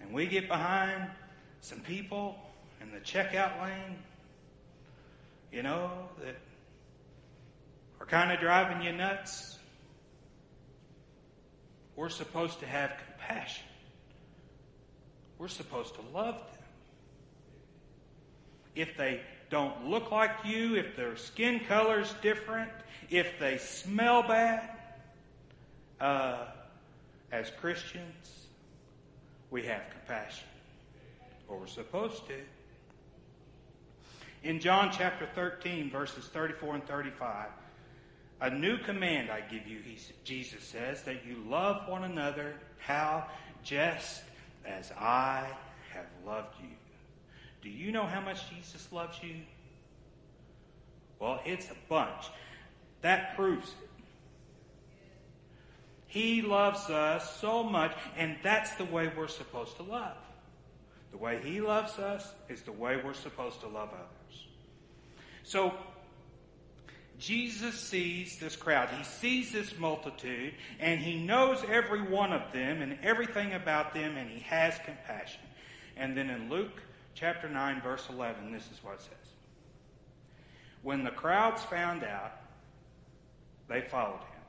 and 0.00 0.14
we 0.14 0.26
get 0.26 0.46
behind 0.46 1.10
some 1.60 1.80
people 1.80 2.36
in 2.80 2.92
the 2.92 3.00
checkout 3.00 3.60
lane, 3.60 3.98
you 5.50 5.64
know, 5.64 5.90
that 6.20 6.36
are 7.98 8.06
kind 8.06 8.30
of 8.30 8.38
driving 8.38 8.80
you 8.80 8.92
nuts, 8.92 9.58
we're 11.96 12.08
supposed 12.08 12.60
to 12.60 12.66
have 12.66 12.92
compassion. 13.04 13.66
We're 15.38 15.48
supposed 15.48 15.96
to 15.96 16.02
love 16.14 16.36
them. 16.36 16.64
If 18.76 18.96
they 18.96 19.22
don't 19.52 19.86
look 19.86 20.10
like 20.10 20.30
you, 20.46 20.76
if 20.76 20.96
their 20.96 21.14
skin 21.14 21.60
color's 21.68 22.14
different, 22.22 22.70
if 23.10 23.38
they 23.38 23.58
smell 23.58 24.22
bad. 24.22 24.66
Uh, 26.00 26.46
as 27.30 27.50
Christians, 27.60 28.46
we 29.50 29.62
have 29.64 29.82
compassion, 29.90 30.48
or 31.48 31.58
we're 31.58 31.66
supposed 31.66 32.26
to. 32.28 32.34
In 34.42 34.58
John 34.58 34.90
chapter 34.90 35.28
13, 35.34 35.90
verses 35.90 36.24
34 36.28 36.76
and 36.76 36.86
35, 36.86 37.48
a 38.40 38.50
new 38.50 38.78
command 38.78 39.30
I 39.30 39.42
give 39.42 39.66
you, 39.66 39.80
he, 39.84 39.98
Jesus 40.24 40.64
says, 40.64 41.02
that 41.02 41.26
you 41.26 41.44
love 41.46 41.88
one 41.88 42.04
another, 42.04 42.54
how? 42.78 43.26
Just 43.62 44.22
as 44.64 44.92
I 44.92 45.46
have 45.92 46.06
loved 46.26 46.54
you. 46.60 46.68
Do 47.62 47.70
you 47.70 47.92
know 47.92 48.06
how 48.06 48.20
much 48.20 48.50
Jesus 48.50 48.90
loves 48.92 49.18
you? 49.22 49.36
Well, 51.18 51.40
it's 51.44 51.70
a 51.70 51.76
bunch. 51.88 52.26
That 53.02 53.36
proves 53.36 53.68
it. 53.68 53.88
He 56.08 56.42
loves 56.42 56.90
us 56.90 57.40
so 57.40 57.62
much, 57.62 57.92
and 58.18 58.36
that's 58.42 58.74
the 58.74 58.84
way 58.84 59.10
we're 59.16 59.28
supposed 59.28 59.76
to 59.76 59.82
love. 59.82 60.16
The 61.10 61.16
way 61.16 61.40
He 61.42 61.60
loves 61.60 61.98
us 61.98 62.30
is 62.48 62.62
the 62.62 62.72
way 62.72 63.00
we're 63.02 63.14
supposed 63.14 63.60
to 63.60 63.68
love 63.68 63.90
others. 63.94 64.46
So, 65.44 65.72
Jesus 67.18 67.78
sees 67.78 68.38
this 68.38 68.56
crowd. 68.56 68.88
He 68.90 69.04
sees 69.04 69.52
this 69.52 69.78
multitude, 69.78 70.54
and 70.80 71.00
He 71.00 71.24
knows 71.24 71.62
every 71.68 72.02
one 72.02 72.32
of 72.32 72.52
them 72.52 72.82
and 72.82 72.98
everything 73.02 73.54
about 73.54 73.94
them, 73.94 74.16
and 74.16 74.28
He 74.28 74.40
has 74.40 74.74
compassion. 74.84 75.40
And 75.96 76.16
then 76.16 76.28
in 76.28 76.50
Luke 76.50 76.82
chapter 77.14 77.48
9, 77.48 77.80
verse 77.82 78.06
11, 78.10 78.52
this 78.52 78.64
is 78.70 78.82
what 78.82 78.94
it 78.94 79.02
says. 79.02 79.32
When 80.82 81.04
the 81.04 81.10
crowds 81.10 81.62
found 81.62 82.04
out, 82.04 82.32
they 83.68 83.80
followed 83.80 84.20
him. 84.20 84.42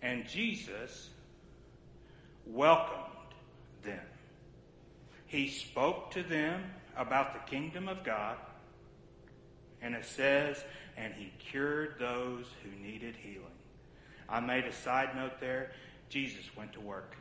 And 0.00 0.28
Jesus 0.28 1.10
welcomed 2.46 3.34
them. 3.82 4.00
He 5.26 5.48
spoke 5.48 6.10
to 6.12 6.22
them 6.22 6.62
about 6.96 7.34
the 7.34 7.50
kingdom 7.50 7.88
of 7.88 8.04
God, 8.04 8.36
and 9.82 9.94
it 9.94 10.04
says, 10.04 10.62
and 10.96 11.12
he 11.14 11.32
cured 11.38 11.96
those 11.98 12.46
who 12.62 12.70
needed 12.82 13.14
healing. 13.16 13.44
I 14.28 14.40
made 14.40 14.64
a 14.64 14.72
side 14.72 15.14
note 15.14 15.40
there. 15.40 15.70
Jesus 16.08 16.44
went 16.56 16.72
to 16.72 16.80
work. 16.80 17.16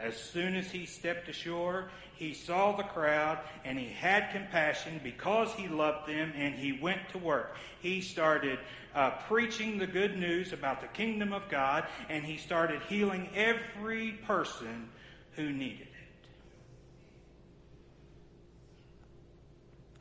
As 0.00 0.16
soon 0.16 0.54
as 0.54 0.70
he 0.70 0.86
stepped 0.86 1.28
ashore, 1.28 1.90
he 2.14 2.32
saw 2.32 2.76
the 2.76 2.84
crowd 2.84 3.38
and 3.64 3.78
he 3.78 3.88
had 3.88 4.30
compassion 4.30 5.00
because 5.02 5.52
he 5.54 5.66
loved 5.66 6.08
them 6.08 6.32
and 6.36 6.54
he 6.54 6.72
went 6.72 7.08
to 7.10 7.18
work. 7.18 7.56
He 7.80 8.00
started 8.00 8.60
uh, 8.94 9.10
preaching 9.28 9.78
the 9.78 9.86
good 9.86 10.16
news 10.16 10.52
about 10.52 10.80
the 10.80 10.86
kingdom 10.88 11.32
of 11.32 11.48
God 11.48 11.86
and 12.08 12.24
he 12.24 12.36
started 12.36 12.80
healing 12.82 13.28
every 13.34 14.12
person 14.26 14.88
who 15.32 15.50
needed 15.50 15.88
it. 15.88 15.88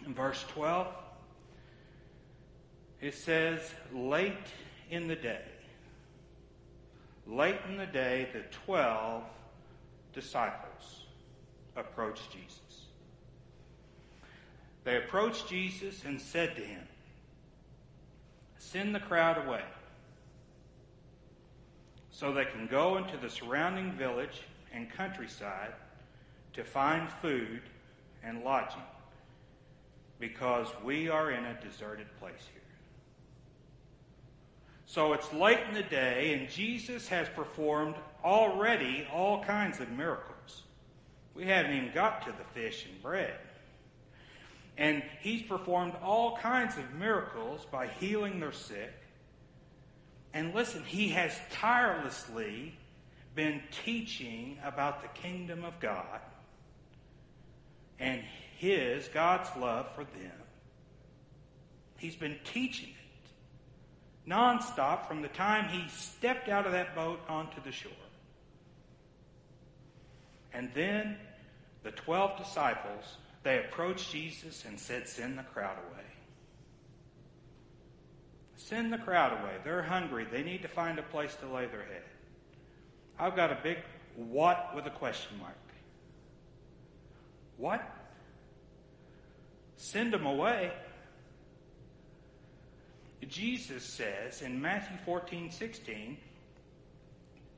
In 0.05 0.13
verse 0.13 0.43
12, 0.49 0.88
it 3.01 3.15
says, 3.15 3.62
late 3.93 4.33
in 4.89 5.07
the 5.07 5.15
day, 5.15 5.41
late 7.25 7.60
in 7.67 7.77
the 7.77 7.86
day, 7.86 8.27
the 8.33 8.41
twelve 8.65 9.23
disciples 10.19 11.03
approached 11.75 12.32
Jesus. 12.32 12.88
They 14.84 14.97
approached 14.97 15.47
Jesus 15.47 16.06
and 16.06 16.19
said 16.19 16.56
to 16.56 16.63
him, 16.63 16.82
Send 18.58 18.95
the 18.95 18.99
crowd 18.99 19.45
away 19.45 19.62
so 22.10 22.34
they 22.34 22.45
can 22.45 22.65
go 22.65 22.97
into 22.97 23.15
the 23.17 23.30
surrounding 23.30 23.91
village 23.91 24.41
and 24.73 24.89
countryside 24.89 25.73
to 26.53 26.63
find 26.63 27.08
food 27.21 27.62
and 28.23 28.43
lodging 28.43 28.82
because 30.19 30.67
we 30.84 31.10
are 31.10 31.30
in 31.30 31.45
a 31.45 31.62
deserted 31.62 32.08
place 32.19 32.47
here. 32.51 32.63
So 34.88 35.12
it's 35.12 35.32
late 35.34 35.60
in 35.67 35.73
the 35.73 35.84
day, 35.84 36.34
and 36.34 36.50
Jesus 36.50 37.10
has 37.10 37.28
performed 37.30 37.95
already 38.23 39.06
all 39.13 39.43
kinds 39.43 39.82
of 39.82 39.91
miracles. 39.91 40.63
We 41.36 41.43
haven't 41.45 41.73
even 41.73 41.91
got 41.93 42.26
to 42.26 42.32
the 42.32 42.60
fish 42.60 42.88
and 42.89 43.02
bread. 43.02 43.38
And 44.78 45.04
he's 45.19 45.41
performed 45.41 45.93
all 46.02 46.38
kinds 46.38 46.78
of 46.78 46.93
miracles 46.93 47.65
by 47.69 47.88
healing 47.88 48.39
their 48.39 48.54
sick. 48.54 48.93
And 50.34 50.56
listen, 50.56 50.84
he 50.86 51.10
has 51.10 51.38
tirelessly 51.52 52.78
been 53.36 53.62
teaching 53.84 54.58
about 54.63 55.02
the 55.02 55.10
kingdom 55.19 55.65
of 55.65 55.80
God 55.82 56.21
and 58.00 58.23
his, 58.58 59.10
God's 59.10 59.50
love 59.60 59.88
for 59.95 60.06
them. 60.06 60.32
He's 61.97 62.15
been 62.15 62.38
teaching 62.45 62.93
nonstop 64.27 65.07
from 65.07 65.21
the 65.21 65.27
time 65.29 65.69
he 65.69 65.87
stepped 65.89 66.49
out 66.49 66.65
of 66.65 66.71
that 66.73 66.95
boat 66.95 67.19
onto 67.29 67.61
the 67.63 67.71
shore. 67.71 67.91
And 70.53 70.69
then 70.73 71.17
the 71.83 71.91
12 71.91 72.37
disciples, 72.37 73.17
they 73.43 73.59
approached 73.59 74.11
Jesus 74.11 74.65
and 74.65 74.79
said, 74.79 75.07
Send 75.07 75.37
the 75.37 75.43
crowd 75.43 75.77
away. 75.77 76.03
Send 78.55 78.91
the 78.91 78.97
crowd 78.97 79.39
away. 79.39 79.53
They're 79.63 79.83
hungry. 79.83 80.25
They 80.29 80.43
need 80.43 80.63
to 80.63 80.67
find 80.67 80.99
a 80.99 81.03
place 81.03 81.35
to 81.35 81.47
lay 81.47 81.67
their 81.67 81.83
head. 81.83 82.03
I've 83.19 83.35
got 83.35 83.51
a 83.51 83.57
big 83.63 83.77
what 84.15 84.71
with 84.75 84.85
a 84.87 84.91
question 84.91 85.37
mark. 85.39 85.55
What? 87.57 87.87
Send 89.77 90.11
them 90.11 90.25
away. 90.25 90.71
Jesus 93.25 93.84
says 93.84 94.41
in 94.41 94.62
Matthew 94.62 94.97
14, 95.06 95.51
16, 95.51 96.17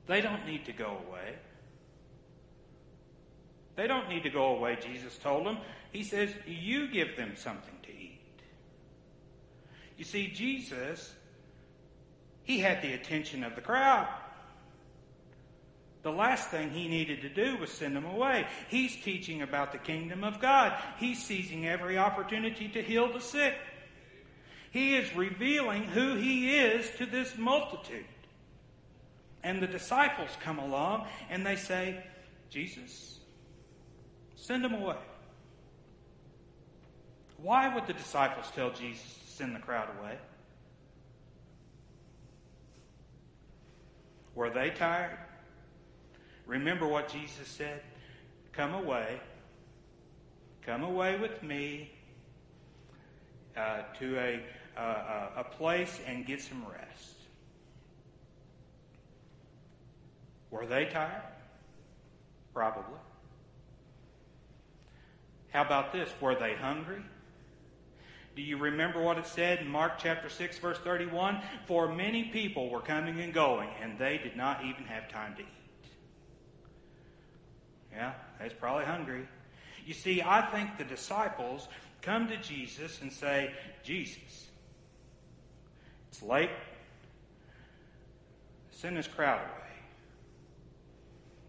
they 0.08 0.22
don't 0.22 0.46
need 0.46 0.66
to 0.66 0.72
go 0.72 0.98
away. 1.08 1.36
They 3.76 3.88
don't 3.88 4.10
need 4.10 4.24
to 4.24 4.30
go 4.30 4.56
away, 4.56 4.78
Jesus 4.82 5.18
told 5.18 5.46
them. 5.46 5.58
He 5.92 6.04
says, 6.04 6.32
You 6.46 6.88
give 6.92 7.16
them 7.16 7.34
something 7.36 7.76
to 7.84 7.90
eat. 7.90 8.20
You 9.98 10.06
see, 10.06 10.28
Jesus, 10.28 11.14
he 12.44 12.60
had 12.60 12.82
the 12.82 12.94
attention 12.94 13.44
of 13.44 13.56
the 13.56 13.62
crowd. 13.62 14.08
The 16.02 16.12
last 16.12 16.50
thing 16.50 16.72
he 16.72 16.88
needed 16.88 17.22
to 17.22 17.30
do 17.30 17.58
was 17.58 17.70
send 17.70 17.96
them 17.96 18.06
away. 18.06 18.48
He's 18.70 18.96
teaching 18.96 19.42
about 19.42 19.74
the 19.74 19.78
kingdom 19.78 20.24
of 20.24 20.40
God. 20.40 20.74
He's 20.98 21.24
seizing 21.24 21.68
every 21.68 21.98
opportunity 21.98 22.70
to 22.70 22.82
heal 22.82 23.12
the 23.12 23.20
sick. 23.20 23.56
He 24.72 24.96
is 24.96 25.16
revealing 25.16 25.84
who 25.84 26.16
he 26.16 26.58
is 26.58 26.90
to 26.98 27.06
this 27.06 27.38
multitude. 27.38 28.06
And 29.44 29.62
the 29.62 29.68
disciples 29.68 30.30
come 30.42 30.60
along 30.60 31.08
and 31.30 31.46
they 31.46 31.56
say, 31.56 32.04
Jesus, 32.50 33.20
send 34.36 34.64
them 34.64 34.74
away. 34.74 34.98
Why 37.38 37.74
would 37.74 37.88
the 37.88 37.94
disciples 37.94 38.46
tell 38.54 38.72
Jesus 38.72 39.02
to 39.02 39.32
send 39.32 39.56
the 39.56 39.60
crowd 39.60 39.88
away? 40.00 40.18
Were 44.36 44.50
they 44.50 44.70
tired? 44.72 45.18
Remember 46.46 46.88
what 46.88 47.10
Jesus 47.10 47.48
said? 47.48 47.82
Come 48.52 48.74
away. 48.74 49.22
Come 50.66 50.84
away 50.84 51.18
with 51.18 51.42
me 51.42 51.92
uh, 53.56 53.84
to 54.00 54.18
a, 54.18 54.42
uh, 54.80 55.42
a 55.42 55.44
place 55.44 56.00
and 56.08 56.26
get 56.26 56.42
some 56.42 56.66
rest. 56.66 57.16
Were 60.52 60.66
they 60.66 60.86
tired? 60.86 61.22
Probably. 62.54 63.00
How 65.50 65.64
about 65.64 65.92
this? 65.92 66.10
Were 66.22 66.36
they 66.36 66.54
hungry? 66.56 67.02
Do 68.36 68.42
you 68.42 68.58
remember 68.58 69.02
what 69.02 69.18
it 69.18 69.26
said 69.26 69.60
in 69.60 69.68
Mark 69.68 69.94
chapter 69.98 70.30
6, 70.30 70.60
verse 70.60 70.78
31? 70.80 71.42
For 71.66 71.94
many 71.94 72.26
people 72.26 72.70
were 72.70 72.80
coming 72.80 73.20
and 73.20 73.34
going, 73.34 73.70
and 73.82 73.98
they 73.98 74.18
did 74.18 74.38
not 74.38 74.64
even 74.64 74.84
have 74.86 75.10
time 75.10 75.36
to 75.36 75.42
eat. 75.42 75.48
Yeah, 77.92 78.14
they're 78.38 78.50
probably 78.52 78.86
hungry. 78.86 79.28
You 79.86 79.94
see, 79.94 80.22
I 80.22 80.42
think 80.52 80.78
the 80.78 80.84
disciples 80.84 81.68
come 82.02 82.28
to 82.28 82.38
Jesus 82.38 83.02
and 83.02 83.12
say, 83.12 83.52
Jesus, 83.84 84.49
it's 86.20 86.30
late. 86.30 86.50
Send 88.72 88.98
this 88.98 89.08
crowd 89.08 89.40
away. 89.40 89.70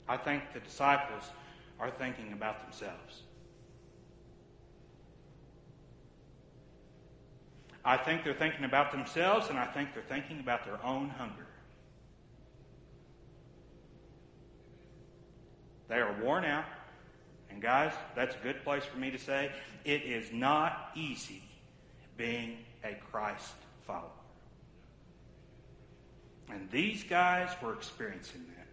I 0.08 0.16
think 0.16 0.42
the 0.52 0.60
disciples 0.60 1.24
are 1.78 1.90
thinking 1.90 2.32
about 2.32 2.62
themselves. 2.62 3.22
I 7.84 7.96
think 7.96 8.24
they're 8.24 8.34
thinking 8.34 8.64
about 8.64 8.92
themselves, 8.92 9.48
and 9.48 9.58
I 9.58 9.64
think 9.64 9.94
they're 9.94 10.02
thinking 10.02 10.40
about 10.40 10.64
their 10.64 10.84
own 10.84 11.08
hunger. 11.08 11.46
They 15.88 15.96
are 15.96 16.14
worn 16.22 16.44
out. 16.44 16.64
And 17.50 17.60
guys, 17.60 17.92
that's 18.14 18.36
a 18.36 18.38
good 18.38 18.62
place 18.62 18.84
for 18.84 18.98
me 18.98 19.10
to 19.10 19.18
say 19.18 19.50
it 19.84 20.02
is 20.02 20.30
not 20.32 20.90
easy 20.94 21.42
being 22.16 22.58
a 22.84 22.94
Christ 23.10 23.54
follower. 23.86 24.19
And 26.52 26.70
these 26.70 27.04
guys 27.04 27.50
were 27.62 27.74
experiencing 27.74 28.44
that. 28.56 28.66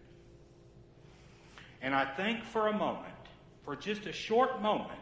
And 1.80 1.94
I 1.94 2.04
think 2.04 2.44
for 2.44 2.68
a 2.68 2.72
moment, 2.72 3.14
for 3.64 3.76
just 3.76 4.06
a 4.06 4.12
short 4.12 4.60
moment, 4.60 4.98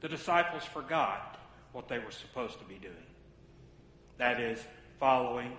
the 0.00 0.08
disciples 0.08 0.64
forgot 0.64 1.38
what 1.72 1.88
they 1.88 1.98
were 1.98 2.10
supposed 2.10 2.58
to 2.58 2.64
be 2.64 2.76
doing. 2.76 2.94
That 4.18 4.40
is, 4.40 4.60
following 4.98 5.52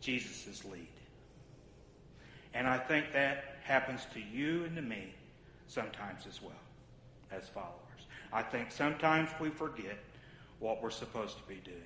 Jesus' 0.00 0.64
lead. 0.64 0.86
And 2.54 2.66
I 2.66 2.78
think 2.78 3.12
that 3.12 3.56
happens 3.62 4.06
to 4.14 4.20
you 4.20 4.64
and 4.64 4.74
to 4.76 4.82
me 4.82 5.14
sometimes 5.66 6.26
as 6.26 6.42
well 6.42 6.52
as 7.30 7.48
followers. 7.48 7.76
I 8.32 8.42
think 8.42 8.72
sometimes 8.72 9.30
we 9.40 9.50
forget 9.50 9.98
what 10.58 10.82
we're 10.82 10.90
supposed 10.90 11.36
to 11.38 11.44
be 11.44 11.60
doing. 11.64 11.76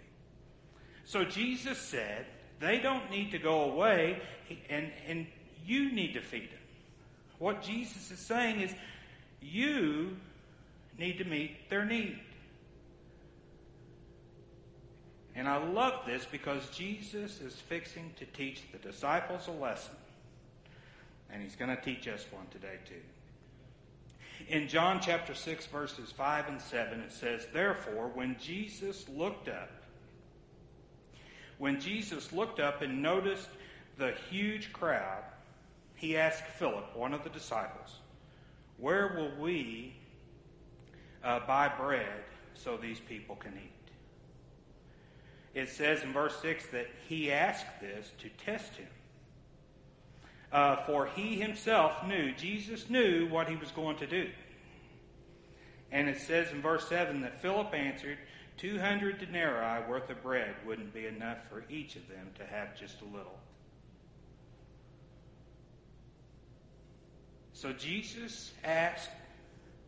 So 1.05 1.25
Jesus 1.25 1.79
said, 1.79 2.27
they 2.61 2.79
don't 2.79 3.11
need 3.11 3.31
to 3.33 3.39
go 3.39 3.71
away, 3.71 4.21
and, 4.69 4.91
and 5.07 5.27
you 5.67 5.93
need 5.93 6.15
to 6.15 6.21
feed 6.21 6.51
them. 6.51 6.59
What 7.39 7.63
Jesus 7.63 8.11
is 8.11 8.19
saying 8.19 8.61
is, 8.61 8.73
you 9.41 10.17
need 10.99 11.19
to 11.19 11.25
meet 11.25 11.69
their 11.69 11.85
need. 11.85 12.19
And 15.37 15.49
I 15.49 15.57
love 15.57 16.07
this 16.07 16.25
because 16.31 16.69
Jesus 16.71 17.41
is 17.41 17.55
fixing 17.55 18.13
to 18.19 18.25
teach 18.27 18.63
the 18.73 18.79
disciples 18.79 19.49
a 19.49 19.51
lesson. 19.51 19.97
And 21.31 21.43
he's 21.43 21.57
going 21.57 21.75
to 21.75 21.83
teach 21.83 22.07
us 22.07 22.25
one 22.31 22.47
today, 22.53 22.79
too. 22.89 22.95
In 24.49 24.69
John 24.69 25.01
chapter 25.01 25.35
6, 25.35 25.67
verses 25.67 26.13
5 26.13 26.49
and 26.49 26.61
7, 26.61 27.01
it 27.01 27.13
says, 27.13 27.47
Therefore, 27.53 28.11
when 28.15 28.37
Jesus 28.41 29.09
looked 29.09 29.49
up, 29.49 29.71
when 31.65 31.81
Jesus 31.81 32.31
looked 32.31 32.61
up 32.61 32.83
and 32.83 33.01
noticed 33.01 33.49
the 33.97 34.13
huge 34.29 34.71
crowd, 34.71 35.23
he 35.95 36.15
asked 36.15 36.45
Philip, 36.45 36.95
one 36.95 37.15
of 37.15 37.25
the 37.25 37.31
disciples, 37.31 38.01
Where 38.77 39.15
will 39.17 39.43
we 39.43 39.97
uh, 41.25 41.41
buy 41.47 41.73
bread 41.75 42.23
so 42.53 42.77
these 42.77 43.01
people 43.01 43.37
can 43.37 43.55
eat? 43.55 45.59
It 45.59 45.71
says 45.71 46.03
in 46.03 46.13
verse 46.13 46.37
6 46.43 46.67
that 46.67 46.89
he 47.09 47.33
asked 47.33 47.81
this 47.81 48.13
to 48.19 48.29
test 48.45 48.75
him. 48.75 48.89
Uh, 50.53 50.77
for 50.85 51.07
he 51.07 51.41
himself 51.41 52.07
knew, 52.07 52.33
Jesus 52.33 52.91
knew 52.91 53.27
what 53.29 53.49
he 53.49 53.57
was 53.57 53.71
going 53.71 53.97
to 53.97 54.07
do. 54.07 54.29
And 55.91 56.11
it 56.11 56.21
says 56.21 56.53
in 56.53 56.61
verse 56.61 56.87
7 56.91 57.23
that 57.23 57.41
Philip 57.41 57.73
answered, 57.73 58.19
200 58.57 59.19
denarii 59.19 59.89
worth 59.89 60.11
of 60.11 60.23
bread 60.23 60.55
wouldn't 60.67 60.95
be 60.95 61.07
enough 61.07 61.39
for 61.49 61.65
each 61.69 61.97
of 61.97 62.09
them 62.09 62.29
to 62.39 62.45
have 62.45 62.79
just 62.79 63.01
a 63.01 63.05
little. 63.05 63.39
So 67.53 67.73
Jesus 67.73 68.53
asked 68.63 69.11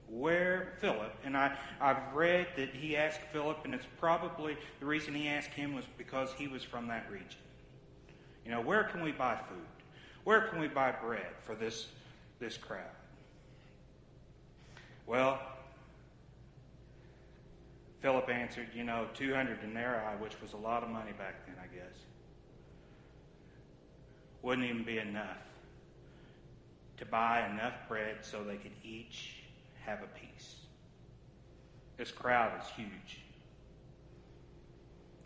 where 0.09 0.75
Philip, 0.81 1.13
and 1.25 1.37
I, 1.37 1.57
I've 1.81 2.15
read 2.15 2.47
that 2.57 2.71
he 2.71 2.97
asked 2.97 3.21
Philip, 3.33 3.59
and 3.65 3.75
it's 3.75 3.87
probably 3.99 4.57
the 4.81 4.87
reason 4.87 5.15
he 5.15 5.29
asked 5.29 5.51
him 5.51 5.75
was 5.75 5.85
because 5.99 6.31
he 6.39 6.47
was 6.47 6.63
from 6.63 6.89
that 6.89 7.11
region. 7.11 7.41
You 8.45 8.53
know, 8.53 8.61
where 8.61 8.85
can 8.85 9.03
we 9.03 9.13
buy 9.13 9.37
food? 9.49 9.67
Where 10.25 10.43
can 10.43 10.61
we 10.61 10.69
buy 10.69 10.93
bread 10.93 11.27
for 11.45 11.55
this, 11.55 11.89
this 12.39 12.57
crowd? 12.57 12.85
Well, 15.07 15.41
Philip 18.01 18.29
answered, 18.29 18.69
you 18.75 18.85
know, 18.85 19.07
200 19.15 19.61
denarii, 19.61 20.17
which 20.19 20.41
was 20.41 20.53
a 20.53 20.57
lot 20.57 20.83
of 20.83 20.91
money 20.91 21.13
back 21.13 21.47
then, 21.47 21.57
I 21.61 21.67
guess, 21.75 21.97
wouldn't 24.43 24.69
even 24.69 24.85
be 24.85 24.99
enough 24.99 25.39
to 26.99 27.05
buy 27.05 27.49
enough 27.51 27.75
bread 27.89 28.17
so 28.21 28.43
they 28.45 28.57
could 28.57 28.73
each 28.85 29.43
have 29.85 30.03
a 30.03 30.19
piece. 30.19 30.57
This 31.97 32.11
crowd 32.11 32.53
is 32.61 32.69
huge. 32.77 33.21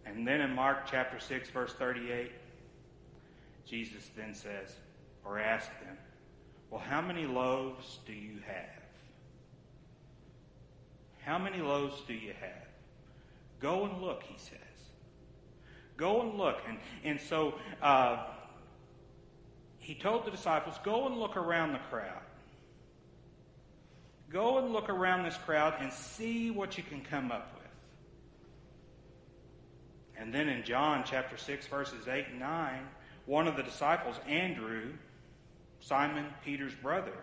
And 0.07 0.27
then 0.27 0.41
in 0.41 0.55
Mark 0.55 0.89
chapter 0.91 1.21
6, 1.21 1.51
verse 1.51 1.73
38, 1.75 2.33
Jesus 3.67 4.11
then 4.17 4.35
says, 4.35 4.75
or 5.25 5.39
asks 5.39 5.75
them, 5.85 5.97
Well, 6.71 6.81
how 6.81 7.01
many 7.01 7.27
loaves 7.27 7.99
do 8.07 8.13
you 8.13 8.39
have? 8.47 8.80
How 11.31 11.39
many 11.39 11.59
loaves 11.59 11.95
do 12.09 12.13
you 12.13 12.33
have? 12.41 12.67
Go 13.61 13.85
and 13.85 14.03
look, 14.03 14.25
he 14.25 14.37
says. 14.37 14.59
Go 15.97 16.23
and 16.23 16.37
look. 16.37 16.57
And, 16.67 16.79
and 17.05 17.21
so 17.21 17.55
uh, 17.81 18.27
he 19.79 19.95
told 19.95 20.27
the 20.27 20.33
disciples, 20.33 20.75
Go 20.83 21.07
and 21.07 21.21
look 21.21 21.37
around 21.37 21.73
the 21.73 21.79
crowd. 21.89 22.25
Go 24.29 24.59
and 24.59 24.73
look 24.73 24.89
around 24.89 25.23
this 25.23 25.37
crowd 25.47 25.75
and 25.79 25.93
see 25.93 26.51
what 26.51 26.77
you 26.77 26.83
can 26.83 27.01
come 27.01 27.31
up 27.31 27.55
with. 27.55 27.63
And 30.21 30.35
then 30.35 30.49
in 30.49 30.65
John 30.65 31.05
chapter 31.07 31.37
6, 31.37 31.65
verses 31.69 32.09
8 32.09 32.27
and 32.29 32.41
9, 32.41 32.81
one 33.27 33.47
of 33.47 33.57
the 33.57 33.63
disciples, 33.63 34.17
Andrew, 34.27 34.95
Simon 35.79 36.27
Peter's 36.45 36.75
brother, 36.75 37.15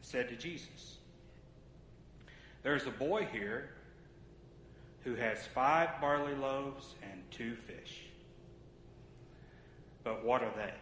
said 0.00 0.28
to 0.30 0.34
Jesus, 0.34 0.93
There's 2.64 2.86
a 2.86 2.90
boy 2.90 3.28
here 3.30 3.68
who 5.04 5.14
has 5.14 5.46
five 5.54 6.00
barley 6.00 6.34
loaves 6.34 6.94
and 7.02 7.22
two 7.30 7.56
fish. 7.56 8.06
But 10.02 10.24
what 10.24 10.42
are 10.42 10.52
they? 10.56 10.72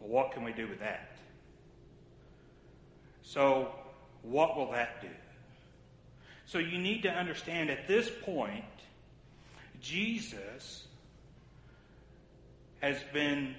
What 0.00 0.32
can 0.32 0.42
we 0.42 0.52
do 0.52 0.66
with 0.66 0.80
that? 0.80 1.16
So, 3.22 3.70
what 4.22 4.56
will 4.56 4.72
that 4.72 5.00
do? 5.00 5.08
So, 6.46 6.58
you 6.58 6.78
need 6.78 7.02
to 7.04 7.08
understand 7.08 7.70
at 7.70 7.86
this 7.86 8.10
point, 8.24 8.64
Jesus 9.80 10.84
has 12.80 12.96
been 13.12 13.54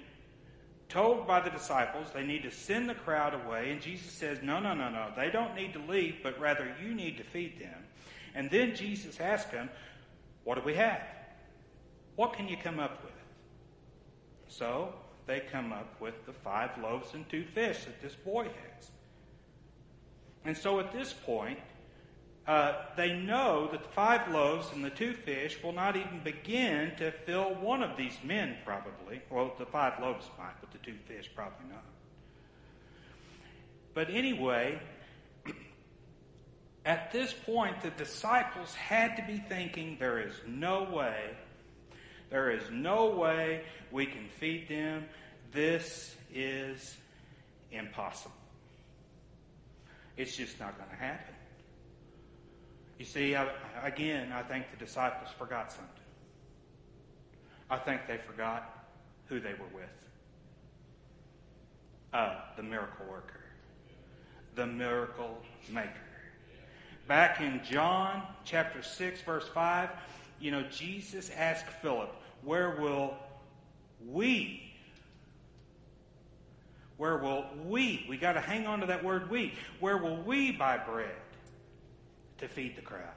told 0.88 1.26
by 1.26 1.40
the 1.40 1.50
disciples 1.50 2.08
they 2.12 2.24
need 2.24 2.42
to 2.44 2.50
send 2.50 2.88
the 2.88 2.94
crowd 2.94 3.34
away, 3.34 3.70
and 3.70 3.80
Jesus 3.80 4.12
says, 4.12 4.38
No, 4.42 4.60
no, 4.60 4.74
no, 4.74 4.90
no. 4.90 5.08
They 5.16 5.30
don't 5.30 5.54
need 5.54 5.72
to 5.72 5.78
leave, 5.80 6.16
but 6.22 6.38
rather 6.38 6.74
you 6.82 6.94
need 6.94 7.16
to 7.18 7.24
feed 7.24 7.60
them. 7.60 7.84
And 8.34 8.50
then 8.50 8.74
Jesus 8.74 9.20
asks 9.20 9.50
them, 9.50 9.70
What 10.44 10.56
do 10.56 10.62
we 10.64 10.74
have? 10.74 11.02
What 12.16 12.32
can 12.32 12.48
you 12.48 12.56
come 12.56 12.78
up 12.78 13.02
with? 13.02 13.12
So 14.48 14.94
they 15.26 15.40
come 15.40 15.72
up 15.72 16.00
with 16.00 16.24
the 16.26 16.32
five 16.32 16.70
loaves 16.80 17.14
and 17.14 17.28
two 17.28 17.44
fish 17.44 17.84
that 17.84 18.00
this 18.00 18.14
boy 18.14 18.44
has. 18.44 18.90
And 20.44 20.56
so 20.56 20.78
at 20.78 20.92
this 20.92 21.12
point, 21.12 21.58
uh, 22.46 22.74
they 22.96 23.12
know 23.12 23.68
that 23.72 23.82
the 23.82 23.88
five 23.88 24.30
loaves 24.32 24.68
and 24.72 24.84
the 24.84 24.90
two 24.90 25.14
fish 25.14 25.60
will 25.64 25.72
not 25.72 25.96
even 25.96 26.20
begin 26.22 26.92
to 26.96 27.10
fill 27.10 27.54
one 27.54 27.82
of 27.82 27.96
these 27.96 28.16
men, 28.22 28.56
probably. 28.64 29.20
Well, 29.30 29.52
the 29.58 29.66
five 29.66 30.00
loaves 30.00 30.28
might, 30.38 30.54
but 30.60 30.70
the 30.70 30.78
two 30.78 30.94
fish 31.08 31.28
probably 31.34 31.66
not. 31.68 31.84
But 33.94 34.10
anyway, 34.10 34.78
at 36.84 37.10
this 37.10 37.32
point, 37.32 37.80
the 37.80 37.90
disciples 37.90 38.72
had 38.74 39.16
to 39.16 39.24
be 39.26 39.38
thinking 39.48 39.96
there 39.98 40.20
is 40.20 40.34
no 40.46 40.84
way, 40.84 41.30
there 42.30 42.50
is 42.52 42.62
no 42.70 43.06
way 43.10 43.62
we 43.90 44.06
can 44.06 44.28
feed 44.38 44.68
them. 44.68 45.06
This 45.50 46.14
is 46.32 46.96
impossible. 47.72 48.32
It's 50.16 50.36
just 50.36 50.60
not 50.60 50.78
going 50.78 50.90
to 50.90 50.96
happen. 50.96 51.35
You 52.98 53.04
see, 53.04 53.36
I, 53.36 53.48
again, 53.82 54.32
I 54.32 54.42
think 54.42 54.70
the 54.70 54.76
disciples 54.82 55.30
forgot 55.38 55.70
something. 55.70 55.90
I 57.68 57.76
think 57.78 58.02
they 58.06 58.18
forgot 58.18 58.86
who 59.26 59.40
they 59.40 59.52
were 59.52 59.68
with. 59.74 59.84
Uh, 62.12 62.36
the 62.56 62.62
miracle 62.62 63.04
worker, 63.10 63.40
the 64.54 64.66
miracle 64.66 65.36
maker. 65.70 65.90
Back 67.06 67.40
in 67.40 67.60
John 67.68 68.22
chapter 68.44 68.82
6, 68.82 69.20
verse 69.22 69.46
5, 69.48 69.90
you 70.40 70.50
know, 70.50 70.62
Jesus 70.62 71.30
asked 71.36 71.68
Philip, 71.82 72.14
Where 72.42 72.80
will 72.80 73.14
we 74.06 74.62
where 76.96 77.18
will 77.18 77.44
we, 77.66 78.06
we 78.08 78.16
got 78.16 78.32
to 78.32 78.40
hang 78.40 78.66
on 78.66 78.80
to 78.80 78.86
that 78.86 79.04
word 79.04 79.28
we, 79.28 79.52
where 79.80 79.98
will 79.98 80.16
we 80.22 80.50
buy 80.50 80.78
bread 80.78 81.14
to 82.38 82.48
feed 82.48 82.76
the 82.76 82.82
crowd? 82.82 83.14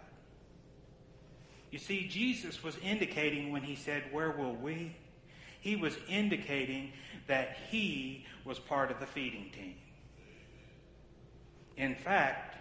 You 1.72 1.80
see, 1.80 2.08
Jesus 2.08 2.64
was 2.64 2.78
indicating 2.84 3.52
when 3.52 3.62
he 3.62 3.76
said, 3.76 4.04
Where 4.12 4.32
will 4.32 4.56
we? 4.56 4.96
He 5.62 5.76
was 5.76 5.96
indicating 6.08 6.94
that 7.28 7.58
he 7.70 8.26
was 8.46 8.60
part 8.60 8.92
of 8.92 9.00
the 9.00 9.06
feeding 9.06 9.52
team. 9.52 9.76
In 11.78 11.96
fact, 11.96 12.58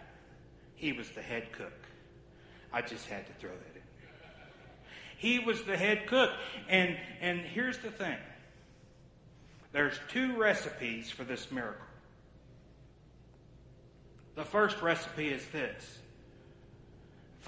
he 0.75 0.93
was 0.93 1.11
the 1.11 1.23
head 1.23 1.53
cook. 1.53 1.73
I 2.73 2.83
just 2.83 3.07
had 3.07 3.27
to 3.27 3.33
throw 3.35 3.51
that 3.51 3.77
in. 3.77 3.83
He 5.17 5.41
was 5.41 5.63
the 5.65 5.77
head 5.77 6.07
cook. 6.07 6.31
And, 6.69 6.97
and 7.21 7.41
here's 7.41 7.79
the 7.79 7.91
thing 7.91 8.17
there's 9.73 9.99
two 10.09 10.37
recipes 10.37 11.11
for 11.11 11.25
this 11.25 11.51
miracle. 11.51 11.85
The 14.37 14.45
first 14.45 14.81
recipe 14.81 15.29
is 15.29 15.45
this 15.49 15.99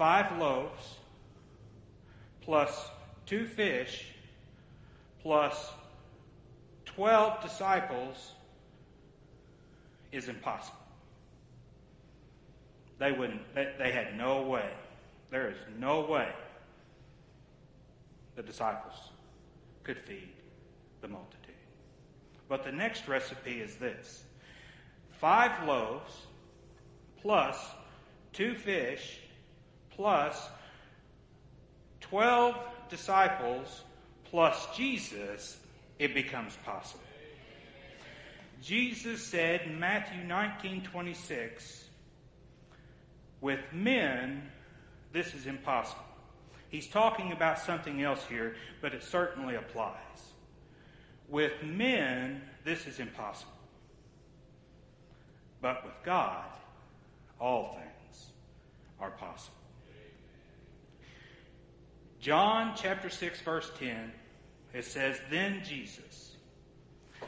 five 0.01 0.35
loaves 0.39 0.95
plus 2.41 2.89
two 3.27 3.45
fish 3.45 4.07
plus 5.21 5.69
12 6.85 7.39
disciples 7.43 8.31
is 10.11 10.27
impossible. 10.27 10.79
They 12.97 13.11
wouldn't, 13.11 13.53
they, 13.53 13.73
they 13.77 13.91
had 13.91 14.17
no 14.17 14.41
way. 14.41 14.71
There 15.29 15.51
is 15.51 15.57
no 15.77 16.01
way 16.01 16.29
the 18.35 18.41
disciples 18.41 18.95
could 19.83 19.99
feed 19.99 20.31
the 21.01 21.09
multitude. 21.09 21.53
But 22.49 22.63
the 22.63 22.71
next 22.71 23.07
recipe 23.07 23.61
is 23.61 23.75
this 23.75 24.23
five 25.19 25.67
loaves 25.67 26.25
plus 27.21 27.55
two 28.33 28.55
fish 28.55 29.20
plus 29.95 30.49
12 32.01 32.55
disciples 32.89 33.83
plus 34.25 34.67
Jesus, 34.75 35.57
it 35.99 36.13
becomes 36.13 36.55
possible. 36.65 37.03
Jesus 38.61 39.23
said 39.23 39.61
in 39.61 39.79
Matthew 39.79 40.23
19 40.23 40.83
26, 40.83 41.85
with 43.41 43.59
men, 43.73 44.49
this 45.11 45.33
is 45.33 45.47
impossible. 45.47 46.03
He's 46.69 46.87
talking 46.87 47.31
about 47.31 47.59
something 47.59 48.01
else 48.01 48.23
here, 48.29 48.55
but 48.81 48.93
it 48.93 49.03
certainly 49.03 49.55
applies. 49.55 49.95
With 51.27 51.51
men, 51.63 52.41
this 52.63 52.87
is 52.87 52.99
impossible. 52.99 53.51
But 55.61 55.83
with 55.83 55.95
God, 56.03 56.45
all 57.39 57.73
things 57.73 58.25
are 58.99 59.11
possible. 59.11 59.60
John 62.21 62.73
chapter 62.75 63.09
6, 63.09 63.41
verse 63.41 63.71
10, 63.79 64.11
it 64.73 64.85
says, 64.85 65.19
Then 65.31 65.63
Jesus, 65.65 66.35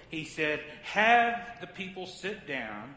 he 0.09 0.23
said, 0.23 0.61
Have 0.83 1.57
the 1.59 1.67
people 1.67 2.05
sit 2.05 2.47
down. 2.47 2.95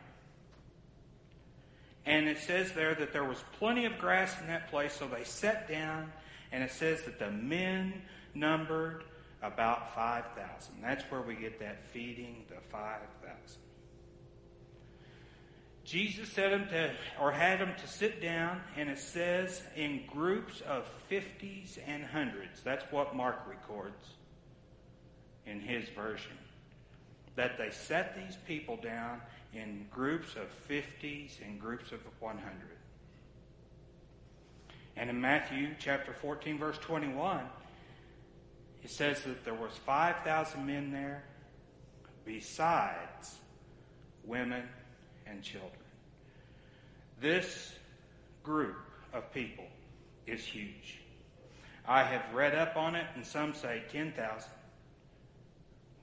And 2.04 2.28
it 2.28 2.38
says 2.38 2.72
there 2.72 2.94
that 2.94 3.12
there 3.12 3.24
was 3.24 3.42
plenty 3.58 3.86
of 3.86 3.98
grass 3.98 4.38
in 4.40 4.46
that 4.46 4.70
place, 4.70 4.92
so 4.92 5.08
they 5.08 5.24
sat 5.24 5.68
down. 5.68 6.12
And 6.52 6.62
it 6.62 6.70
says 6.70 7.02
that 7.02 7.18
the 7.18 7.30
men 7.30 8.02
numbered 8.34 9.02
about 9.42 9.94
5,000. 9.94 10.74
That's 10.82 11.02
where 11.10 11.22
we 11.22 11.34
get 11.34 11.58
that 11.60 11.84
feeding 11.88 12.44
the 12.48 12.60
5,000. 12.70 13.65
Jesus 15.86 16.28
said 16.30 16.50
them 16.50 16.68
to, 16.68 16.90
or 17.20 17.30
had 17.30 17.60
them 17.60 17.72
to 17.80 17.86
sit 17.86 18.20
down, 18.20 18.60
and 18.76 18.90
it 18.90 18.98
says 18.98 19.62
in 19.76 20.02
groups 20.06 20.60
of 20.62 20.84
fifties 21.08 21.78
and 21.86 22.04
hundreds. 22.04 22.60
That's 22.62 22.84
what 22.90 23.14
Mark 23.14 23.38
records 23.48 24.04
in 25.46 25.60
his 25.60 25.88
version. 25.90 26.36
That 27.36 27.56
they 27.56 27.70
set 27.70 28.16
these 28.16 28.36
people 28.48 28.76
down 28.76 29.20
in 29.54 29.86
groups 29.92 30.34
of 30.34 30.48
fifties 30.48 31.38
and 31.44 31.60
groups 31.60 31.92
of 31.92 32.00
100. 32.18 32.52
And 34.96 35.08
in 35.08 35.20
Matthew 35.20 35.68
chapter 35.78 36.12
14, 36.12 36.58
verse 36.58 36.78
21, 36.78 37.42
it 38.82 38.90
says 38.90 39.22
that 39.22 39.44
there 39.44 39.54
was 39.54 39.72
5,000 39.84 40.66
men 40.66 40.90
there 40.90 41.22
besides 42.24 43.36
women 44.24 44.64
and 45.28 45.42
children. 45.42 45.72
This 47.20 47.72
group 48.42 48.76
of 49.12 49.32
people 49.32 49.64
is 50.26 50.44
huge. 50.44 51.00
I 51.86 52.02
have 52.02 52.34
read 52.34 52.54
up 52.54 52.76
on 52.76 52.94
it, 52.94 53.06
and 53.14 53.24
some 53.24 53.54
say 53.54 53.82
10,000. 53.90 54.50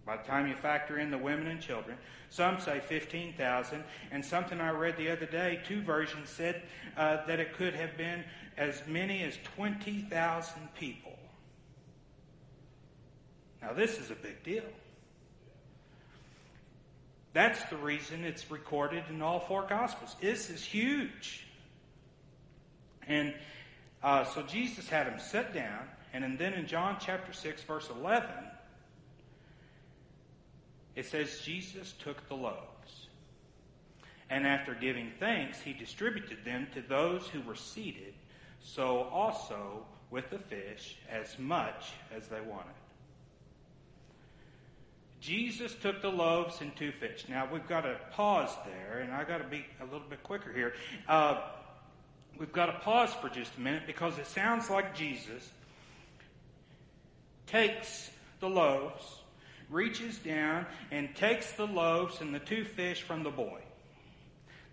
By 0.06 0.18
the 0.18 0.24
time 0.24 0.48
you 0.48 0.56
factor 0.56 1.00
in 1.00 1.12
the 1.12 1.18
women 1.18 1.48
and 1.48 1.62
children, 1.62 1.98
some 2.30 2.60
say 2.60 2.80
15,000. 2.80 3.84
And 4.12 4.24
something 4.24 4.60
I 4.60 4.72
read 4.72 4.98
the 4.98 5.10
other 5.10 5.26
day, 5.26 5.62
two 5.66 5.82
versions 5.82 6.30
said 6.30 6.64
uh, 6.98 7.26
that 7.26 7.40
it 7.40 7.54
could 7.54 7.74
have 7.74 7.96
been 7.98 8.24
as 8.58 8.82
many 8.88 9.24
as 9.24 9.38
20,000 9.56 10.54
people. 10.78 11.18
Now, 13.62 13.74
this 13.74 13.98
is 13.98 14.12
a 14.12 14.16
big 14.16 14.44
deal. 14.44 14.64
That's 17.34 17.64
the 17.66 17.78
reason 17.78 18.24
it's 18.24 18.50
recorded 18.52 19.04
in 19.10 19.22
all 19.22 19.40
four 19.40 19.66
Gospels. 19.68 20.16
This 20.22 20.52
is 20.52 20.64
huge. 20.64 21.46
And 23.08 23.34
uh, 24.04 24.24
so 24.26 24.44
Jesus 24.44 24.88
had 24.88 25.08
him 25.08 25.20
sit 25.20 25.54
down, 25.54 25.88
and 26.14 26.38
then 26.38 26.54
in 26.54 26.68
John 26.68 26.98
chapter 27.00 27.34
6, 27.34 27.64
verse 27.64 27.90
11, 27.90 28.30
it 30.96 31.08
says, 31.08 31.40
Jesus 31.44 31.94
took 32.04 32.28
the 32.28 32.36
loaves. 32.36 33.08
And 34.30 34.46
after 34.46 34.76
giving 34.76 35.12
thanks, 35.20 35.60
he 35.60 35.74
distributed 35.74 36.46
them 36.46 36.68
to 36.76 36.82
those 36.82 37.28
who 37.28 37.42
were 37.42 37.56
seated, 37.56 38.14
so 38.62 39.04
also 39.12 39.86
with 40.12 40.30
the 40.30 40.40
fish, 40.40 40.98
as 41.10 41.40
much 41.40 41.94
as 42.16 42.28
they 42.28 42.42
wanted. 42.42 42.74
Jesus 45.24 45.74
took 45.76 46.02
the 46.02 46.10
loaves 46.10 46.60
and 46.60 46.76
two 46.76 46.92
fish. 46.92 47.24
Now 47.30 47.48
we've 47.50 47.66
got 47.66 47.82
to 47.82 47.96
pause 48.12 48.54
there, 48.66 49.00
and 49.00 49.14
I've 49.14 49.26
got 49.26 49.38
to 49.38 49.46
be 49.46 49.66
a 49.80 49.86
little 49.86 50.06
bit 50.10 50.22
quicker 50.22 50.52
here. 50.52 50.74
Uh, 51.08 51.40
we've 52.38 52.52
got 52.52 52.66
to 52.66 52.74
pause 52.80 53.14
for 53.14 53.30
just 53.30 53.56
a 53.58 53.62
minute 53.62 53.84
because 53.88 54.18
it 54.20 54.28
sounds 54.28 54.70
like 54.70 54.94
Jesus 54.94 55.50
takes 57.48 58.12
the 58.42 58.50
loaves, 58.50 59.22
reaches 59.70 60.18
down, 60.18 60.66
and 60.92 61.16
takes 61.16 61.54
the 61.54 61.68
loaves 61.68 62.20
and 62.20 62.36
the 62.36 62.40
two 62.40 62.66
fish 62.66 63.02
from 63.02 63.24
the 63.24 63.32
boy. 63.32 63.62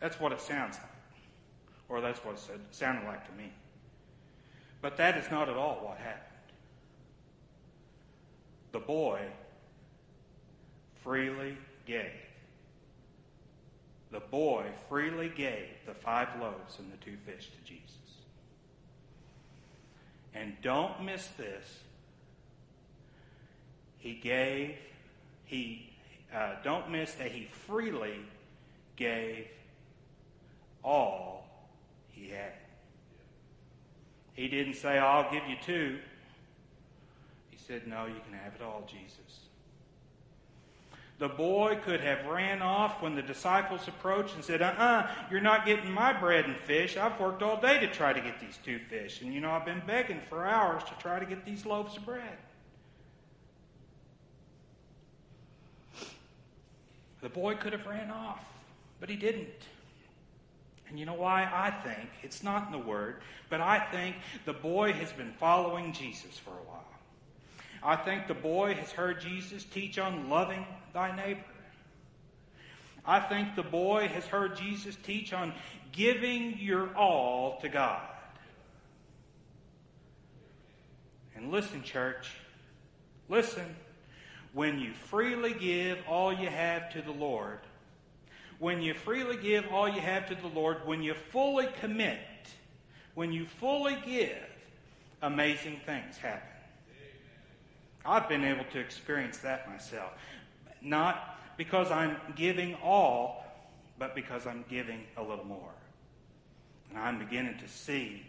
That's 0.00 0.18
what 0.18 0.32
it 0.32 0.40
sounds 0.40 0.76
like. 0.78 0.86
Or 1.88 2.00
that's 2.00 2.18
what 2.24 2.34
it 2.34 2.60
sounded 2.72 3.06
like 3.06 3.24
to 3.24 3.32
me. 3.40 3.52
But 4.82 4.96
that 4.96 5.16
is 5.16 5.30
not 5.30 5.48
at 5.48 5.56
all 5.56 5.76
what 5.76 5.98
happened. 5.98 6.26
The 8.72 8.80
boy 8.80 9.28
freely 11.02 11.56
gave. 11.86 12.10
The 14.10 14.20
boy 14.20 14.66
freely 14.88 15.28
gave 15.28 15.68
the 15.86 15.94
five 15.94 16.28
loaves 16.40 16.78
and 16.78 16.92
the 16.92 16.96
two 16.96 17.16
fish 17.24 17.48
to 17.50 17.64
Jesus. 17.64 17.90
And 20.34 20.54
don't 20.62 21.04
miss 21.04 21.26
this. 21.28 21.80
He 23.98 24.14
gave, 24.14 24.76
he, 25.44 25.92
uh, 26.34 26.54
don't 26.64 26.90
miss 26.90 27.12
that 27.14 27.30
he 27.30 27.48
freely 27.66 28.20
gave 28.96 29.46
all 30.82 31.46
he 32.08 32.28
had. 32.28 32.52
He 34.32 34.48
didn't 34.48 34.74
say, 34.74 34.98
I'll 34.98 35.30
give 35.30 35.42
you 35.48 35.56
two. 35.64 35.98
He 37.50 37.58
said, 37.58 37.86
No, 37.86 38.06
you 38.06 38.20
can 38.24 38.38
have 38.38 38.54
it 38.54 38.62
all, 38.62 38.88
Jesus. 38.90 39.49
The 41.20 41.28
boy 41.28 41.78
could 41.84 42.00
have 42.00 42.24
ran 42.24 42.62
off 42.62 43.02
when 43.02 43.14
the 43.14 43.20
disciples 43.20 43.86
approached 43.86 44.34
and 44.36 44.42
said, 44.42 44.62
Uh 44.62 44.72
uh-uh, 44.78 44.82
uh, 44.82 45.10
you 45.30 45.36
are 45.36 45.42
not 45.42 45.66
getting 45.66 45.90
my 45.90 46.14
bread 46.14 46.46
and 46.46 46.56
fish. 46.56 46.96
I've 46.96 47.20
worked 47.20 47.42
all 47.42 47.60
day 47.60 47.78
to 47.78 47.86
try 47.88 48.14
to 48.14 48.20
get 48.22 48.40
these 48.40 48.58
two 48.64 48.78
fish. 48.88 49.20
And 49.20 49.34
you 49.34 49.42
know, 49.42 49.50
I've 49.50 49.66
been 49.66 49.82
begging 49.86 50.22
for 50.30 50.46
hours 50.46 50.82
to 50.84 50.94
try 50.98 51.18
to 51.18 51.26
get 51.26 51.44
these 51.44 51.66
loaves 51.66 51.98
of 51.98 52.06
bread. 52.06 52.38
The 57.20 57.28
boy 57.28 57.56
could 57.56 57.74
have 57.74 57.84
ran 57.84 58.10
off, 58.10 58.42
but 58.98 59.10
he 59.10 59.16
didn't. 59.16 59.48
And 60.88 60.98
you 60.98 61.04
know 61.04 61.12
why? 61.12 61.42
I 61.42 61.70
think, 61.70 62.08
it's 62.22 62.42
not 62.42 62.64
in 62.64 62.72
the 62.72 62.78
Word, 62.78 63.20
but 63.50 63.60
I 63.60 63.78
think 63.92 64.16
the 64.46 64.54
boy 64.54 64.94
has 64.94 65.12
been 65.12 65.32
following 65.32 65.92
Jesus 65.92 66.38
for 66.38 66.52
a 66.52 66.66
while. 66.66 66.89
I 67.82 67.96
think 67.96 68.26
the 68.26 68.34
boy 68.34 68.74
has 68.74 68.90
heard 68.90 69.20
Jesus 69.20 69.64
teach 69.64 69.98
on 69.98 70.28
loving 70.28 70.66
thy 70.92 71.14
neighbor. 71.16 71.40
I 73.06 73.20
think 73.20 73.56
the 73.56 73.62
boy 73.62 74.08
has 74.08 74.26
heard 74.26 74.56
Jesus 74.56 74.96
teach 75.02 75.32
on 75.32 75.54
giving 75.92 76.58
your 76.58 76.94
all 76.94 77.58
to 77.60 77.68
God. 77.68 78.02
And 81.34 81.50
listen, 81.50 81.82
church, 81.82 82.30
listen. 83.28 83.64
When 84.52 84.80
you 84.80 84.92
freely 84.92 85.54
give 85.54 85.98
all 86.08 86.32
you 86.32 86.48
have 86.48 86.92
to 86.92 87.02
the 87.02 87.12
Lord, 87.12 87.60
when 88.58 88.82
you 88.82 88.94
freely 88.94 89.36
give 89.36 89.64
all 89.72 89.88
you 89.88 90.00
have 90.00 90.28
to 90.28 90.34
the 90.34 90.48
Lord, 90.48 90.84
when 90.84 91.02
you 91.02 91.14
fully 91.14 91.68
commit, 91.80 92.18
when 93.14 93.32
you 93.32 93.46
fully 93.46 93.96
give, 94.04 94.44
amazing 95.22 95.80
things 95.86 96.16
happen. 96.18 96.49
I've 98.04 98.28
been 98.28 98.44
able 98.44 98.64
to 98.72 98.78
experience 98.78 99.38
that 99.38 99.68
myself. 99.68 100.12
Not 100.80 101.38
because 101.56 101.90
I'm 101.90 102.16
giving 102.36 102.76
all, 102.76 103.44
but 103.98 104.14
because 104.14 104.46
I'm 104.46 104.64
giving 104.68 105.00
a 105.16 105.22
little 105.22 105.44
more. 105.44 105.72
And 106.88 106.98
I'm 106.98 107.18
beginning 107.18 107.58
to 107.58 107.68
see 107.68 108.22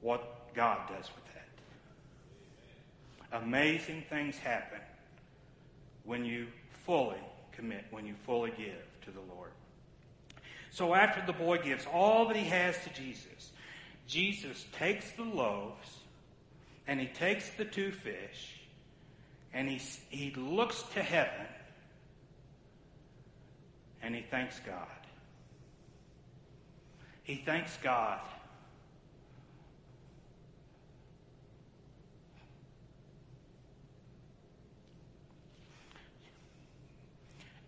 what 0.00 0.54
God 0.54 0.88
does 0.88 1.10
with 1.14 1.24
that. 1.34 1.48
Amazing 3.42 4.04
things 4.08 4.38
happen 4.38 4.80
when 6.04 6.24
you 6.24 6.46
fully 6.86 7.18
commit, 7.52 7.84
when 7.90 8.06
you 8.06 8.14
fully 8.24 8.50
give 8.50 8.82
to 9.02 9.10
the 9.10 9.20
Lord. 9.34 9.50
So 10.70 10.94
after 10.94 11.24
the 11.26 11.32
boy 11.32 11.58
gives 11.58 11.84
all 11.92 12.28
that 12.28 12.36
he 12.36 12.44
has 12.44 12.76
to 12.84 12.90
Jesus, 12.90 13.50
Jesus 14.06 14.64
takes 14.72 15.10
the 15.12 15.24
loaves 15.24 15.98
and 16.86 17.00
he 17.00 17.06
takes 17.06 17.50
the 17.50 17.64
two 17.64 17.90
fish 17.90 18.59
and 19.52 19.68
he, 19.68 19.80
he 20.08 20.32
looks 20.36 20.82
to 20.94 21.02
heaven 21.02 21.46
and 24.02 24.14
he 24.14 24.22
thanks 24.30 24.60
God. 24.64 24.86
He 27.22 27.42
thanks 27.44 27.76
God. 27.82 28.20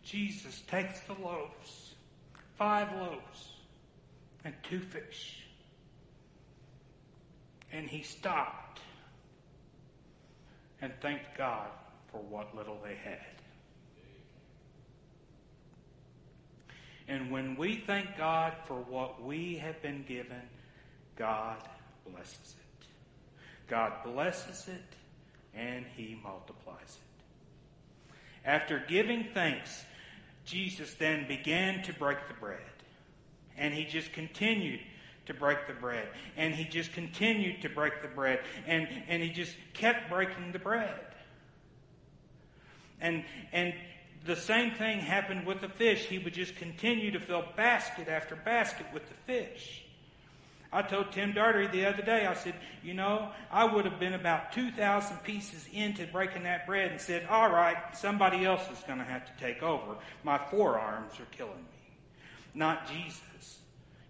Jesus 0.03 0.61
takes 0.69 1.01
the 1.01 1.15
loaves, 1.15 1.95
five 2.59 2.93
loaves, 2.97 3.53
and 4.45 4.53
two 4.63 4.81
fish, 4.81 5.39
and 7.73 7.89
he 7.89 8.03
stopped 8.03 8.72
and 10.83 10.93
thanked 11.01 11.39
God 11.39 11.69
for 12.11 12.19
what 12.19 12.55
little 12.55 12.79
they 12.85 12.97
had. 12.97 13.19
And 17.09 17.31
when 17.31 17.57
we 17.57 17.77
thank 17.87 18.17
God 18.19 18.53
for 18.67 18.77
what 18.77 19.23
we 19.23 19.57
have 19.57 19.81
been 19.81 20.05
given, 20.07 20.43
God 21.17 21.57
blesses 22.09 22.57
it. 22.59 22.87
God 23.69 23.93
blesses 24.05 24.69
it 24.69 24.97
and 25.55 25.85
He 25.97 26.19
multiplies 26.23 26.77
it. 26.97 28.15
After 28.45 28.83
giving 28.89 29.29
thanks, 29.33 29.85
Jesus 30.45 30.95
then 30.95 31.29
began 31.29 31.83
to 31.85 31.93
break 31.93 32.19
the 32.29 32.35
bread. 32.35 32.59
And 33.57 33.73
He 33.73 33.85
just 33.85 34.13
continued 34.13 34.81
to 35.27 35.35
break 35.35 35.67
the 35.67 35.73
bread. 35.73 36.09
And 36.37 36.55
he 36.55 36.65
just 36.65 36.93
continued 36.93 37.63
to 37.63 37.69
break 37.69 38.03
the 38.03 38.09
bread. 38.09 38.41
And, 38.67 38.89
and 39.09 39.23
he 39.23 39.31
just 39.31 39.55
kept 39.75 40.11
breaking 40.11 40.53
the 40.53 40.59
bread. 40.59 41.01
And, 43.01 43.25
and 43.53 43.75
the 44.25 44.37
same 44.37 44.73
thing 44.73 45.01
happened 45.01 45.47
with 45.47 45.61
the 45.61 45.69
fish. 45.69 46.07
He 46.07 46.19
would 46.19 46.35
just 46.35 46.57
continue 46.57 47.11
to 47.11 47.21
fill 47.21 47.45
basket 47.57 48.09
after 48.09 48.37
basket 48.37 48.87
with 48.93 49.09
the 49.09 49.15
fish. 49.15 49.85
I 50.75 50.81
told 50.81 51.13
Tim 51.13 51.33
Dartery 51.33 51.67
the 51.67 51.85
other 51.85 52.03
day, 52.03 52.25
I 52.25 52.33
said, 52.33 52.55
you 52.83 52.95
know, 52.95 53.29
I 53.51 53.65
would 53.65 53.85
have 53.85 54.01
been 54.01 54.15
about 54.15 54.53
2,000 54.53 55.19
pieces 55.19 55.69
into 55.71 56.07
breaking 56.07 56.45
that 56.45 56.67
bread 56.67 56.91
and 56.91 57.01
said, 57.01 57.27
all 57.29 57.51
right, 57.51 57.77
somebody 57.95 58.47
else 58.47 58.63
is 58.73 58.83
going 58.87 58.99
to 58.99 59.05
have 59.05 59.27
to 59.27 59.45
take 59.45 59.63
over. 59.63 59.97
My 60.25 60.39
forearms 60.39 61.21
are 61.21 61.27
killing 61.37 61.53
me. 61.57 61.93
Not 62.55 62.89
Jesus. 62.89 63.59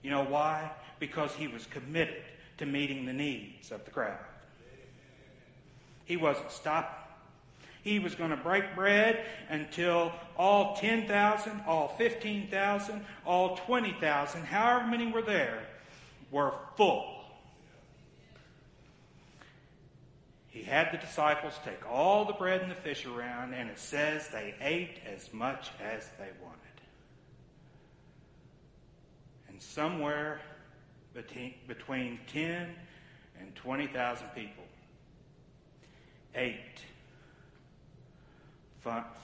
You 0.02 0.10
know 0.10 0.24
why? 0.24 0.70
Because 1.02 1.34
he 1.34 1.48
was 1.48 1.66
committed 1.66 2.22
to 2.58 2.64
meeting 2.64 3.04
the 3.04 3.12
needs 3.12 3.72
of 3.72 3.84
the 3.84 3.90
crowd. 3.90 4.20
He 6.04 6.16
wasn't 6.16 6.52
stopping. 6.52 6.94
He 7.82 7.98
was 7.98 8.14
going 8.14 8.30
to 8.30 8.36
break 8.36 8.76
bread 8.76 9.24
until 9.48 10.12
all 10.36 10.76
10,000, 10.76 11.62
all 11.66 11.88
15,000, 11.98 13.04
all 13.26 13.56
20,000, 13.56 14.44
however 14.44 14.86
many 14.86 15.10
were 15.10 15.22
there, 15.22 15.64
were 16.30 16.54
full. 16.76 17.24
He 20.50 20.62
had 20.62 20.92
the 20.92 20.98
disciples 20.98 21.54
take 21.64 21.84
all 21.90 22.24
the 22.24 22.32
bread 22.34 22.60
and 22.60 22.70
the 22.70 22.76
fish 22.76 23.06
around, 23.06 23.54
and 23.54 23.68
it 23.68 23.80
says 23.80 24.28
they 24.28 24.54
ate 24.60 25.00
as 25.12 25.32
much 25.32 25.70
as 25.82 26.06
they 26.16 26.28
wanted. 26.40 26.58
And 29.48 29.60
somewhere 29.60 30.40
between 31.14 32.20
10 32.32 32.68
and 33.40 33.54
20,000 33.54 34.26
people. 34.34 34.64
Ate 36.34 36.82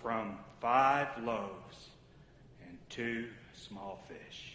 from 0.03 0.39
five 0.61 1.09
loaves 1.25 1.89
and 2.67 2.79
two 2.89 3.29
small 3.55 4.03
fish. 4.09 4.55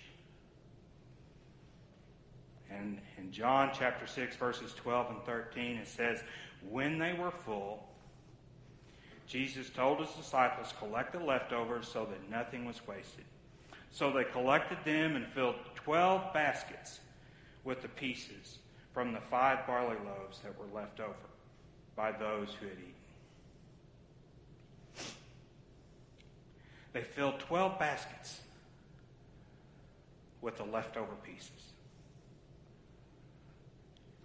And 2.69 3.00
in 3.17 3.32
John 3.32 3.72
chapter 3.78 4.08
6, 4.08 4.36
verses 4.38 4.74
12 4.74 5.12
and 5.12 5.24
13, 5.24 5.78
it 5.78 5.88
says, 5.88 6.24
When 6.69 6.98
they 6.98 7.13
were 7.13 7.32
full, 7.32 7.84
Jesus 9.28 9.70
told 9.70 9.99
his 9.99 10.10
disciples, 10.12 10.74
Collect 10.80 11.12
the 11.12 11.20
leftovers 11.20 11.88
so 11.88 12.05
that 12.05 12.30
nothing 12.30 12.66
was 12.66 12.86
wasted. 12.88 13.26
So 13.91 14.12
they 14.12 14.24
collected 14.24 14.80
them 14.86 15.16
and 15.16 15.28
filled 15.28 15.55
12 15.76 16.34
baskets 16.34 16.99
with 17.64 17.82
the 17.82 17.88
pieces 17.88 18.59
from 18.93 19.14
the 19.14 19.20
five 19.20 19.66
barley 19.66 19.97
loaves 20.05 20.39
that 20.43 20.57
were 20.57 20.80
left 20.80 20.99
over 20.99 21.14
by 21.95 22.11
those 22.11 22.49
who 22.59 22.68
had 22.68 22.78
eaten. 22.78 22.93
They 26.93 27.03
filled 27.03 27.39
12 27.39 27.80
baskets 27.80 28.41
with 30.41 30.57
the 30.57 30.66
leftover 30.66 31.14
pieces. 31.24 31.49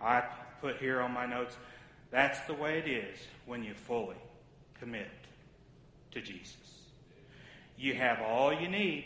I 0.01 0.23
put 0.61 0.77
here 0.77 1.01
on 1.01 1.13
my 1.13 1.27
notes 1.27 1.57
that's 2.11 2.41
the 2.47 2.55
way 2.55 2.79
it 2.79 2.89
is 2.89 3.19
when 3.47 3.63
you 3.63 3.75
fully 3.75 4.17
commit 4.81 5.11
to 6.13 6.21
Jesus. 6.21 6.57
You 7.77 7.95
have 7.95 8.21
all 8.21 8.53
you 8.53 8.69
need, 8.69 9.05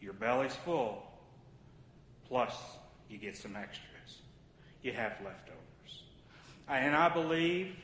your 0.00 0.12
belly's 0.12 0.54
full, 0.54 1.02
plus 2.28 2.54
you 3.08 3.18
get 3.18 3.36
some 3.36 3.56
extras. 3.56 4.18
You 4.82 4.92
have 4.92 5.12
leftovers. 5.24 6.02
And 6.68 6.94
I 6.94 7.08
believe, 7.08 7.74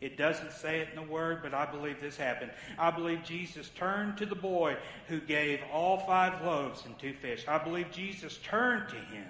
It 0.00 0.16
doesn't 0.16 0.52
say 0.52 0.80
it 0.80 0.88
in 0.90 0.96
the 0.96 1.12
word, 1.12 1.40
but 1.42 1.52
I 1.52 1.66
believe 1.66 2.00
this 2.00 2.16
happened. 2.16 2.50
I 2.78 2.90
believe 2.90 3.22
Jesus 3.22 3.68
turned 3.70 4.16
to 4.16 4.26
the 4.26 4.34
boy 4.34 4.76
who 5.08 5.20
gave 5.20 5.60
all 5.72 5.98
five 5.98 6.42
loaves 6.42 6.86
and 6.86 6.98
two 6.98 7.12
fish. 7.12 7.44
I 7.46 7.58
believe 7.58 7.90
Jesus 7.90 8.38
turned 8.42 8.88
to 8.88 8.96
him 8.96 9.26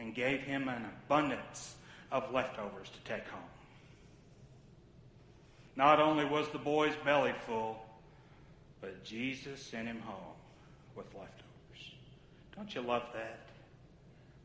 and 0.00 0.14
gave 0.14 0.40
him 0.40 0.68
an 0.68 0.84
abundance 1.06 1.76
of 2.10 2.32
leftovers 2.32 2.88
to 2.88 3.12
take 3.12 3.26
home. 3.28 3.40
Not 5.76 6.00
only 6.00 6.24
was 6.24 6.48
the 6.48 6.58
boy's 6.58 6.94
belly 7.04 7.34
full, 7.46 7.78
but 8.80 9.04
Jesus 9.04 9.60
sent 9.62 9.86
him 9.86 10.00
home 10.00 10.34
with 10.96 11.06
leftovers. 11.06 11.94
Don't 12.56 12.74
you 12.74 12.80
love 12.80 13.04
that? 13.14 13.43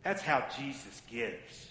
That's 0.03 0.21
how 0.21 0.45
Jesus 0.57 1.01
gives. 1.09 1.69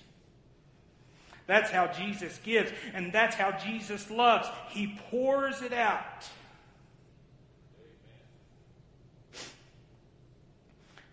That's 1.46 1.70
how 1.70 1.86
Jesus 1.86 2.38
gives, 2.44 2.70
and 2.92 3.10
that's 3.10 3.34
how 3.34 3.52
Jesus 3.52 4.10
loves. 4.10 4.48
He 4.68 4.98
pours 5.10 5.62
it 5.62 5.72
out. 5.72 6.28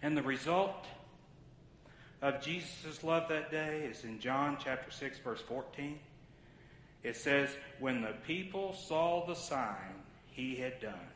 And 0.02 0.16
the 0.16 0.22
result 0.22 0.86
of 2.22 2.42
Jesus' 2.42 3.04
love 3.04 3.30
that 3.30 3.50
day 3.50 3.88
is 3.90 4.04
in 4.04 4.20
John 4.20 4.58
chapter 4.62 4.92
6, 4.92 5.20
verse 5.20 5.42
14. 5.48 5.98
It 7.02 7.16
says, 7.16 7.50
When 7.80 8.02
the 8.02 8.14
people 8.28 8.74
saw 8.74 9.26
the 9.26 9.36
sign 9.36 10.04
he 10.32 10.56
had 10.56 10.82
done, 10.82 11.08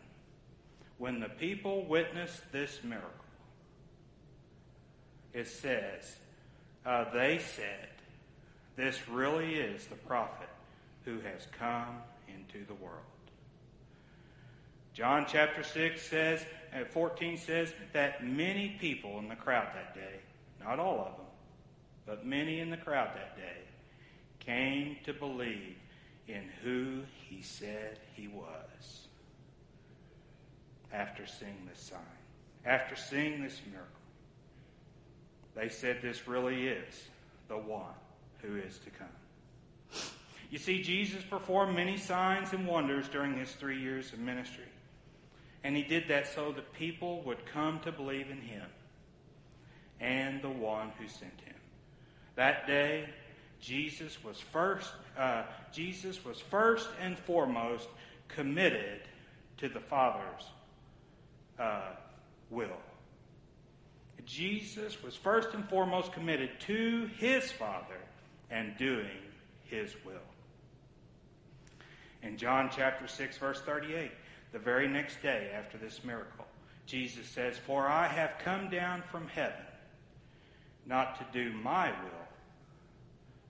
when 0.97 1.19
the 1.19 1.29
people 1.29 1.85
witnessed 1.85 2.51
this 2.51 2.79
miracle, 2.83 3.18
it 5.39 5.47
says, 5.47 6.17
uh, 6.85 7.05
they 7.13 7.39
said, 7.39 7.89
This 8.75 9.07
really 9.07 9.55
is 9.55 9.85
the 9.87 9.95
prophet 9.95 10.49
who 11.05 11.19
has 11.21 11.47
come 11.57 11.95
into 12.27 12.65
the 12.67 12.73
world. 12.75 12.95
John 14.93 15.25
chapter 15.27 15.63
6 15.63 16.01
says, 16.01 16.45
uh, 16.73 16.83
14 16.83 17.37
says 17.37 17.73
that 17.93 18.25
many 18.25 18.75
people 18.81 19.17
in 19.19 19.29
the 19.29 19.35
crowd 19.35 19.67
that 19.73 19.95
day, 19.95 20.19
not 20.61 20.77
all 20.77 20.99
of 20.99 21.15
them, 21.17 21.25
but 22.05 22.25
many 22.25 22.59
in 22.59 22.69
the 22.69 22.77
crowd 22.77 23.09
that 23.15 23.37
day, 23.37 23.61
came 24.39 24.97
to 25.05 25.13
believe 25.13 25.75
in 26.27 26.43
who 26.63 27.01
he 27.29 27.41
said 27.41 27.97
he 28.15 28.27
was 28.27 29.07
after 30.91 31.25
seeing 31.25 31.67
this 31.69 31.79
sign, 31.79 31.99
after 32.65 32.95
seeing 32.95 33.41
this 33.41 33.61
miracle. 33.71 33.98
They 35.59 35.67
said 35.67 36.01
this 36.01 36.25
really 36.25 36.67
is 36.69 37.09
the 37.49 37.57
one 37.57 37.93
who 38.41 38.55
is 38.55 38.77
to 38.79 38.89
come. 38.91 39.07
You 40.49 40.57
see, 40.57 40.81
Jesus 40.81 41.21
performed 41.21 41.75
many 41.75 41.97
signs 41.97 42.53
and 42.53 42.65
wonders 42.65 43.09
during 43.09 43.37
his 43.37 43.51
three 43.51 43.79
years 43.79 44.13
of 44.13 44.19
ministry. 44.19 44.63
And 45.65 45.75
he 45.75 45.83
did 45.83 46.07
that 46.07 46.27
so 46.33 46.53
that 46.53 46.71
people 46.71 47.21
would 47.23 47.45
come 47.45 47.81
to 47.81 47.91
believe 47.91 48.29
in 48.29 48.39
him 48.39 48.65
and 49.99 50.41
the 50.41 50.49
one 50.49 50.91
who 50.97 51.09
sent 51.09 51.41
him. 51.41 51.55
That 52.35 52.65
day, 52.65 53.09
Jesus 53.59 54.23
was 54.23 54.39
first, 54.39 54.93
uh, 55.17 55.43
Jesus 55.73 56.23
was 56.23 56.39
first 56.39 56.87
and 57.01 57.19
foremost 57.19 57.89
committed 58.29 59.01
to 59.57 59.67
the 59.67 59.81
Father's 59.81 60.45
uh, 61.59 61.81
will. 62.49 62.77
Jesus 64.29 65.01
was 65.01 65.15
first 65.15 65.55
and 65.55 65.67
foremost 65.67 66.13
committed 66.13 66.51
to 66.61 67.09
his 67.17 67.51
Father 67.51 67.97
and 68.51 68.77
doing 68.77 69.17
his 69.63 69.95
will. 70.05 70.13
In 72.21 72.37
John 72.37 72.69
chapter 72.71 73.07
6, 73.07 73.37
verse 73.39 73.59
38, 73.61 74.11
the 74.51 74.59
very 74.59 74.87
next 74.87 75.23
day 75.23 75.49
after 75.55 75.79
this 75.79 76.03
miracle, 76.03 76.45
Jesus 76.85 77.27
says, 77.27 77.57
For 77.57 77.87
I 77.87 78.07
have 78.07 78.33
come 78.43 78.69
down 78.69 79.01
from 79.11 79.27
heaven 79.29 79.65
not 80.85 81.17
to 81.17 81.25
do 81.33 81.51
my 81.57 81.89
will, 81.89 82.27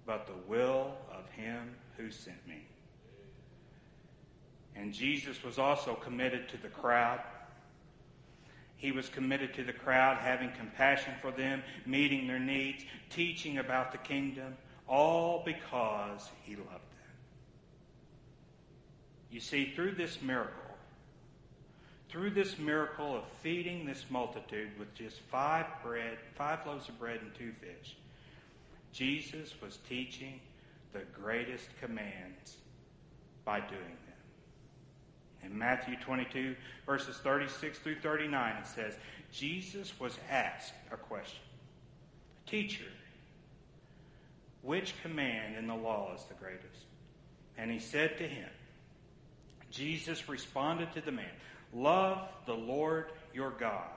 but 0.05 0.27
the 0.27 0.49
will 0.49 0.93
of 1.11 1.29
him 1.31 1.75
who 1.97 2.09
sent 2.09 2.47
me. 2.47 2.63
And 4.77 4.93
Jesus 4.93 5.43
was 5.43 5.59
also 5.59 5.95
committed 5.95 6.47
to 6.49 6.57
the 6.57 6.69
crowd 6.69 7.19
he 8.79 8.93
was 8.93 9.09
committed 9.09 9.53
to 9.53 9.63
the 9.65 9.73
crowd, 9.73 10.17
having 10.17 10.51
compassion 10.53 11.13
for 11.21 11.31
them, 11.31 11.61
meeting 11.85 12.27
their 12.27 12.39
needs, 12.39 12.85
teaching 13.09 13.57
about 13.57 13.91
the 13.91 13.97
kingdom, 13.97 14.55
all 14.87 15.43
because 15.45 16.29
he 16.43 16.55
loved 16.55 16.69
them. 16.69 17.11
You 19.29 19.41
see, 19.41 19.73
through 19.75 19.95
this 19.95 20.21
miracle, 20.21 20.53
through 22.07 22.29
this 22.29 22.57
miracle 22.57 23.17
of 23.17 23.23
feeding 23.43 23.85
this 23.85 24.05
multitude 24.09 24.69
with 24.79 24.95
just 24.95 25.19
five 25.29 25.65
bread, 25.83 26.17
five 26.35 26.65
loaves 26.65 26.87
of 26.87 26.97
bread 26.97 27.19
and 27.21 27.35
two 27.35 27.51
fish, 27.59 27.97
Jesus 28.93 29.53
was 29.61 29.77
teaching 29.89 30.39
the 30.93 31.01
greatest 31.21 31.67
commands 31.81 32.55
by 33.43 33.59
doing 33.59 33.97
in 35.43 35.57
Matthew 35.57 35.95
22, 35.97 36.55
verses 36.85 37.17
36 37.17 37.79
through 37.79 37.99
39, 37.99 38.55
it 38.57 38.67
says, 38.67 38.93
Jesus 39.31 39.93
was 39.99 40.17
asked 40.29 40.73
a 40.91 40.97
question 40.97 41.39
Teacher, 42.45 42.85
which 44.61 44.99
command 45.01 45.55
in 45.55 45.67
the 45.67 45.75
law 45.75 46.13
is 46.15 46.23
the 46.23 46.33
greatest? 46.33 46.65
And 47.57 47.69
he 47.69 47.79
said 47.79 48.17
to 48.17 48.27
him, 48.27 48.49
Jesus 49.71 50.27
responded 50.27 50.91
to 50.93 51.01
the 51.01 51.11
man, 51.11 51.29
Love 51.73 52.27
the 52.45 52.53
Lord 52.53 53.11
your 53.33 53.51
God 53.51 53.89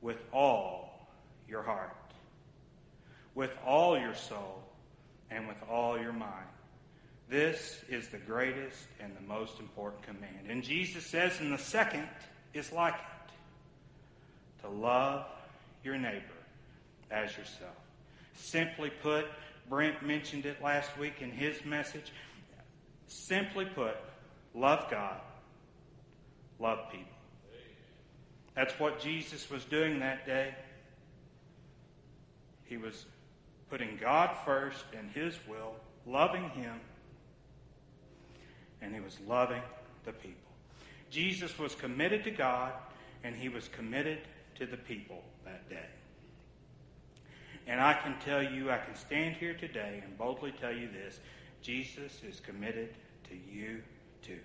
with 0.00 0.18
all 0.32 1.08
your 1.48 1.62
heart, 1.62 1.96
with 3.34 3.50
all 3.66 3.98
your 3.98 4.14
soul, 4.14 4.62
and 5.30 5.48
with 5.48 5.56
all 5.68 5.98
your 5.98 6.12
mind. 6.12 6.46
This 7.32 7.82
is 7.88 8.08
the 8.08 8.18
greatest 8.18 8.76
and 9.00 9.16
the 9.16 9.26
most 9.26 9.58
important 9.58 10.02
command. 10.02 10.50
And 10.50 10.62
Jesus 10.62 11.06
says, 11.06 11.40
and 11.40 11.50
the 11.50 11.56
second 11.56 12.06
is 12.52 12.70
like 12.72 12.92
it 12.92 13.32
to 14.60 14.68
love 14.68 15.24
your 15.82 15.96
neighbor 15.96 16.26
as 17.10 17.30
yourself. 17.30 17.72
Simply 18.34 18.90
put, 18.90 19.24
Brent 19.70 20.02
mentioned 20.02 20.44
it 20.44 20.62
last 20.62 20.98
week 20.98 21.22
in 21.22 21.30
his 21.30 21.64
message. 21.64 22.12
Simply 23.06 23.64
put, 23.64 23.96
love 24.54 24.90
God, 24.90 25.18
love 26.58 26.80
people. 26.90 27.06
That's 28.54 28.78
what 28.78 29.00
Jesus 29.00 29.48
was 29.48 29.64
doing 29.64 30.00
that 30.00 30.26
day. 30.26 30.54
He 32.66 32.76
was 32.76 33.06
putting 33.70 33.96
God 33.98 34.36
first 34.44 34.84
and 34.94 35.10
His 35.12 35.34
will, 35.48 35.74
loving 36.06 36.50
Him, 36.50 36.78
and 38.82 38.94
he 38.94 39.00
was 39.00 39.18
loving 39.26 39.62
the 40.04 40.12
people. 40.12 40.50
Jesus 41.10 41.58
was 41.58 41.74
committed 41.74 42.24
to 42.24 42.30
God 42.30 42.72
and 43.24 43.36
he 43.36 43.48
was 43.48 43.68
committed 43.68 44.18
to 44.56 44.66
the 44.66 44.76
people 44.76 45.22
that 45.44 45.68
day. 45.68 45.86
And 47.66 47.80
I 47.80 47.94
can 47.94 48.16
tell 48.24 48.42
you, 48.42 48.70
I 48.70 48.78
can 48.78 48.96
stand 48.96 49.36
here 49.36 49.54
today 49.54 50.02
and 50.04 50.18
boldly 50.18 50.52
tell 50.60 50.72
you 50.72 50.88
this 50.88 51.20
Jesus 51.62 52.20
is 52.28 52.40
committed 52.40 52.94
to 53.28 53.34
you 53.34 53.82
too. 54.22 54.40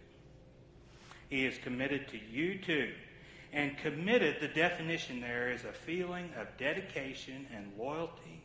He 1.30 1.46
is 1.46 1.58
committed 1.58 2.08
to 2.10 2.20
you 2.32 2.60
too. 2.60 2.92
And 3.54 3.78
committed, 3.78 4.38
the 4.40 4.50
definition 4.50 5.20
there 5.20 5.52
is 5.52 5.64
a 5.64 5.72
feeling 5.72 6.30
of 6.40 6.48
dedication 6.58 7.48
and 7.56 7.72
loyalty 7.78 8.44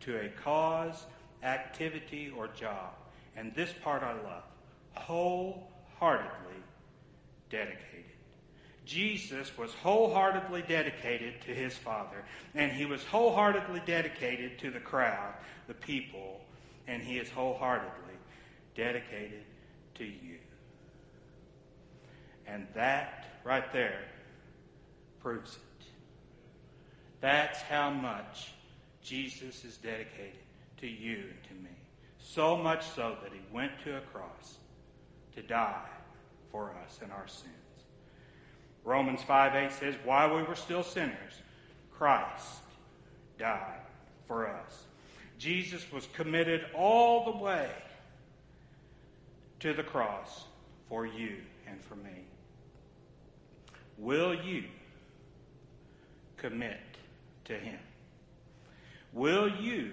to 0.00 0.20
a 0.20 0.28
cause, 0.28 1.06
activity, 1.42 2.32
or 2.36 2.48
job. 2.48 2.92
And 3.36 3.54
this 3.54 3.72
part 3.82 4.02
I 4.02 4.12
love 4.12 4.44
wholeheartedly 4.96 6.62
dedicated. 7.50 8.04
Jesus 8.84 9.56
was 9.56 9.72
wholeheartedly 9.74 10.62
dedicated 10.68 11.40
to 11.42 11.54
his 11.54 11.76
Father, 11.76 12.22
and 12.54 12.70
he 12.70 12.84
was 12.84 13.02
wholeheartedly 13.04 13.82
dedicated 13.86 14.58
to 14.58 14.70
the 14.70 14.80
crowd, 14.80 15.34
the 15.66 15.74
people, 15.74 16.40
and 16.86 17.02
he 17.02 17.18
is 17.18 17.30
wholeheartedly 17.30 18.14
dedicated 18.74 19.44
to 19.94 20.04
you. 20.04 20.36
And 22.46 22.66
that 22.74 23.40
right 23.44 23.72
there 23.72 24.04
proves 25.22 25.54
it. 25.54 25.86
That's 27.20 27.60
how 27.62 27.88
much 27.88 28.52
Jesus 29.02 29.64
is 29.64 29.78
dedicated 29.78 30.40
to 30.78 30.86
you 30.86 31.16
and 31.16 31.42
to 31.48 31.54
me. 31.64 31.70
So 32.18 32.56
much 32.56 32.86
so 32.94 33.16
that 33.22 33.32
he 33.32 33.40
went 33.50 33.72
to 33.84 33.96
a 33.96 34.00
cross 34.00 34.58
to 35.34 35.42
die 35.42 35.88
for 36.50 36.74
us 36.84 36.98
and 37.02 37.10
our 37.12 37.26
sins. 37.26 37.54
Romans 38.84 39.22
5 39.22 39.54
8 39.54 39.72
says, 39.72 39.94
While 40.04 40.36
we 40.36 40.42
were 40.42 40.54
still 40.54 40.82
sinners, 40.82 41.42
Christ 41.90 42.60
died 43.38 43.80
for 44.26 44.48
us. 44.48 44.84
Jesus 45.38 45.90
was 45.92 46.06
committed 46.12 46.66
all 46.74 47.24
the 47.24 47.38
way 47.38 47.70
to 49.60 49.72
the 49.72 49.82
cross 49.82 50.44
for 50.88 51.06
you 51.06 51.36
and 51.66 51.82
for 51.82 51.96
me. 51.96 52.26
Will 53.98 54.34
you 54.34 54.64
commit 56.36 56.80
to 57.46 57.54
him? 57.54 57.78
Will 59.12 59.48
you 59.48 59.92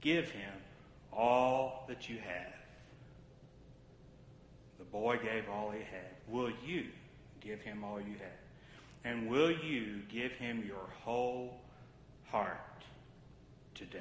give 0.00 0.30
him 0.30 0.52
all 1.12 1.84
that 1.88 2.08
you 2.08 2.18
have? 2.18 2.59
Boy 4.92 5.18
gave 5.22 5.48
all 5.48 5.70
he 5.70 5.80
had. 5.80 6.10
Will 6.28 6.50
you 6.64 6.86
give 7.40 7.60
him 7.60 7.84
all 7.84 8.00
you 8.00 8.14
have? 8.14 8.40
And 9.04 9.30
will 9.30 9.50
you 9.50 10.02
give 10.12 10.32
him 10.32 10.64
your 10.66 10.88
whole 11.02 11.60
heart 12.30 12.58
today? 13.74 13.98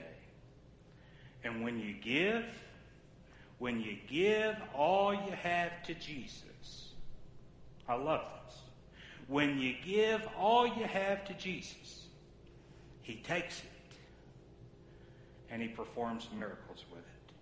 And 1.43 1.63
when 1.63 1.79
you 1.79 1.93
give, 1.93 2.45
when 3.59 3.79
you 3.79 3.97
give 4.09 4.55
all 4.75 5.13
you 5.13 5.31
have 5.41 5.83
to 5.83 5.93
Jesus, 5.93 6.89
I 7.87 7.95
love 7.95 8.21
this. 8.45 8.57
When 9.27 9.59
you 9.59 9.75
give 9.85 10.27
all 10.37 10.67
you 10.67 10.85
have 10.85 11.23
to 11.25 11.33
Jesus, 11.33 12.07
he 13.01 13.15
takes 13.15 13.59
it 13.59 13.69
and 15.49 15.61
he 15.61 15.67
performs 15.67 16.27
miracles 16.37 16.85
with 16.91 16.99
it. 16.99 17.33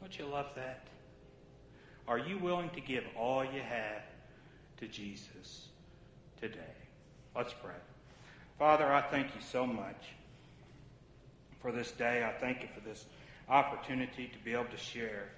Don't 0.00 0.18
you 0.18 0.26
love 0.26 0.50
that? 0.56 0.86
Are 2.08 2.18
you 2.18 2.38
willing 2.38 2.70
to 2.70 2.80
give 2.80 3.04
all 3.16 3.44
you 3.44 3.60
have 3.60 4.02
to 4.78 4.88
Jesus 4.88 5.68
today? 6.40 6.58
Let's 7.34 7.54
pray. 7.62 7.74
Father, 8.58 8.92
I 8.92 9.02
thank 9.02 9.34
you 9.34 9.40
so 9.40 9.66
much 9.66 10.08
for 11.60 11.72
this 11.72 11.92
day. 11.92 12.24
I 12.24 12.38
thank 12.40 12.62
you 12.62 12.68
for 12.74 12.80
this 12.80 13.06
opportunity 13.48 14.28
to 14.28 14.38
be 14.44 14.52
able 14.52 14.64
to 14.64 14.76
share 14.76 15.28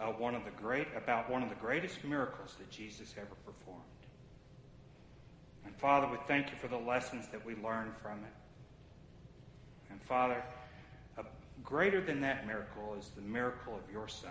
uh, 0.00 0.06
one 0.06 0.34
of 0.34 0.44
the 0.44 0.50
great 0.50 0.88
about 0.96 1.30
one 1.30 1.42
of 1.42 1.48
the 1.48 1.54
greatest 1.56 2.02
miracles 2.04 2.56
that 2.58 2.70
Jesus 2.70 3.14
ever 3.18 3.34
performed. 3.44 3.82
And 5.64 5.76
Father, 5.76 6.08
we 6.10 6.16
thank 6.26 6.50
you 6.50 6.56
for 6.60 6.68
the 6.68 6.78
lessons 6.78 7.26
that 7.32 7.44
we 7.44 7.54
learn 7.56 7.92
from 8.02 8.18
it. 8.18 8.32
And 9.90 10.02
Father, 10.02 10.42
uh, 11.18 11.22
greater 11.62 12.00
than 12.00 12.20
that 12.22 12.46
miracle 12.46 12.96
is 12.98 13.10
the 13.14 13.22
miracle 13.22 13.74
of 13.74 13.92
your 13.92 14.08
Son, 14.08 14.30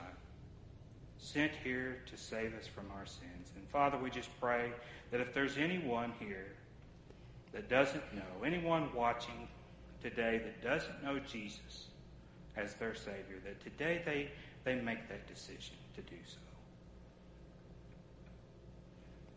sent 1.20 1.51
here 1.63 1.97
to 2.09 2.17
save 2.17 2.53
us 2.55 2.65
from 2.65 2.86
our 2.97 3.05
sins. 3.05 3.51
And 3.55 3.67
Father, 3.70 3.97
we 3.97 4.09
just 4.09 4.30
pray 4.39 4.72
that 5.11 5.20
if 5.20 5.34
there's 5.34 5.57
anyone 5.57 6.13
here 6.20 6.47
that 7.51 7.70
doesn't 7.70 8.13
know, 8.13 8.43
anyone 8.45 8.89
watching 8.95 9.47
today 10.01 10.41
that 10.43 10.63
doesn't 10.63 11.03
know 11.03 11.20
Jesus 11.20 11.88
as 12.55 12.74
their 12.76 12.95
Savior, 12.95 13.38
that 13.43 13.61
today 13.61 14.01
they, 14.05 14.30
they 14.63 14.80
make 14.80 15.07
that 15.09 15.28
decision 15.28 15.76
to 15.95 16.01
do 16.01 16.15
so. 16.26 16.38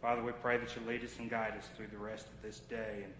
Father, 0.00 0.22
we 0.22 0.32
pray 0.32 0.58
that 0.58 0.74
you 0.74 0.82
lead 0.86 1.04
us 1.04 1.16
and 1.18 1.30
guide 1.30 1.54
us 1.56 1.68
through 1.76 1.86
the 1.88 1.98
rest 1.98 2.26
of 2.26 2.42
this 2.42 2.60
day 2.60 3.04
and 3.04 3.12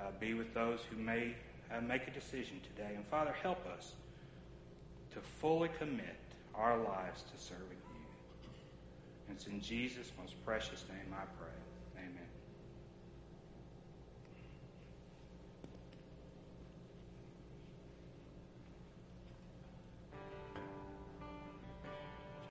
uh, 0.00 0.10
be 0.20 0.34
with 0.34 0.54
those 0.54 0.80
who 0.90 0.96
may 0.96 1.34
uh, 1.72 1.80
make 1.80 2.06
a 2.06 2.10
decision 2.10 2.60
today. 2.62 2.92
And 2.94 3.04
Father, 3.06 3.34
help 3.42 3.64
us 3.66 3.92
to 5.12 5.20
fully 5.40 5.68
commit 5.78 6.16
our 6.54 6.78
lives 6.78 7.22
to 7.22 7.42
serving 7.42 7.77
it's 9.30 9.46
in 9.46 9.60
Jesus' 9.60 10.12
most 10.18 10.34
precious 10.44 10.84
name 10.88 11.12
I 11.12 11.24
pray. 11.38 11.57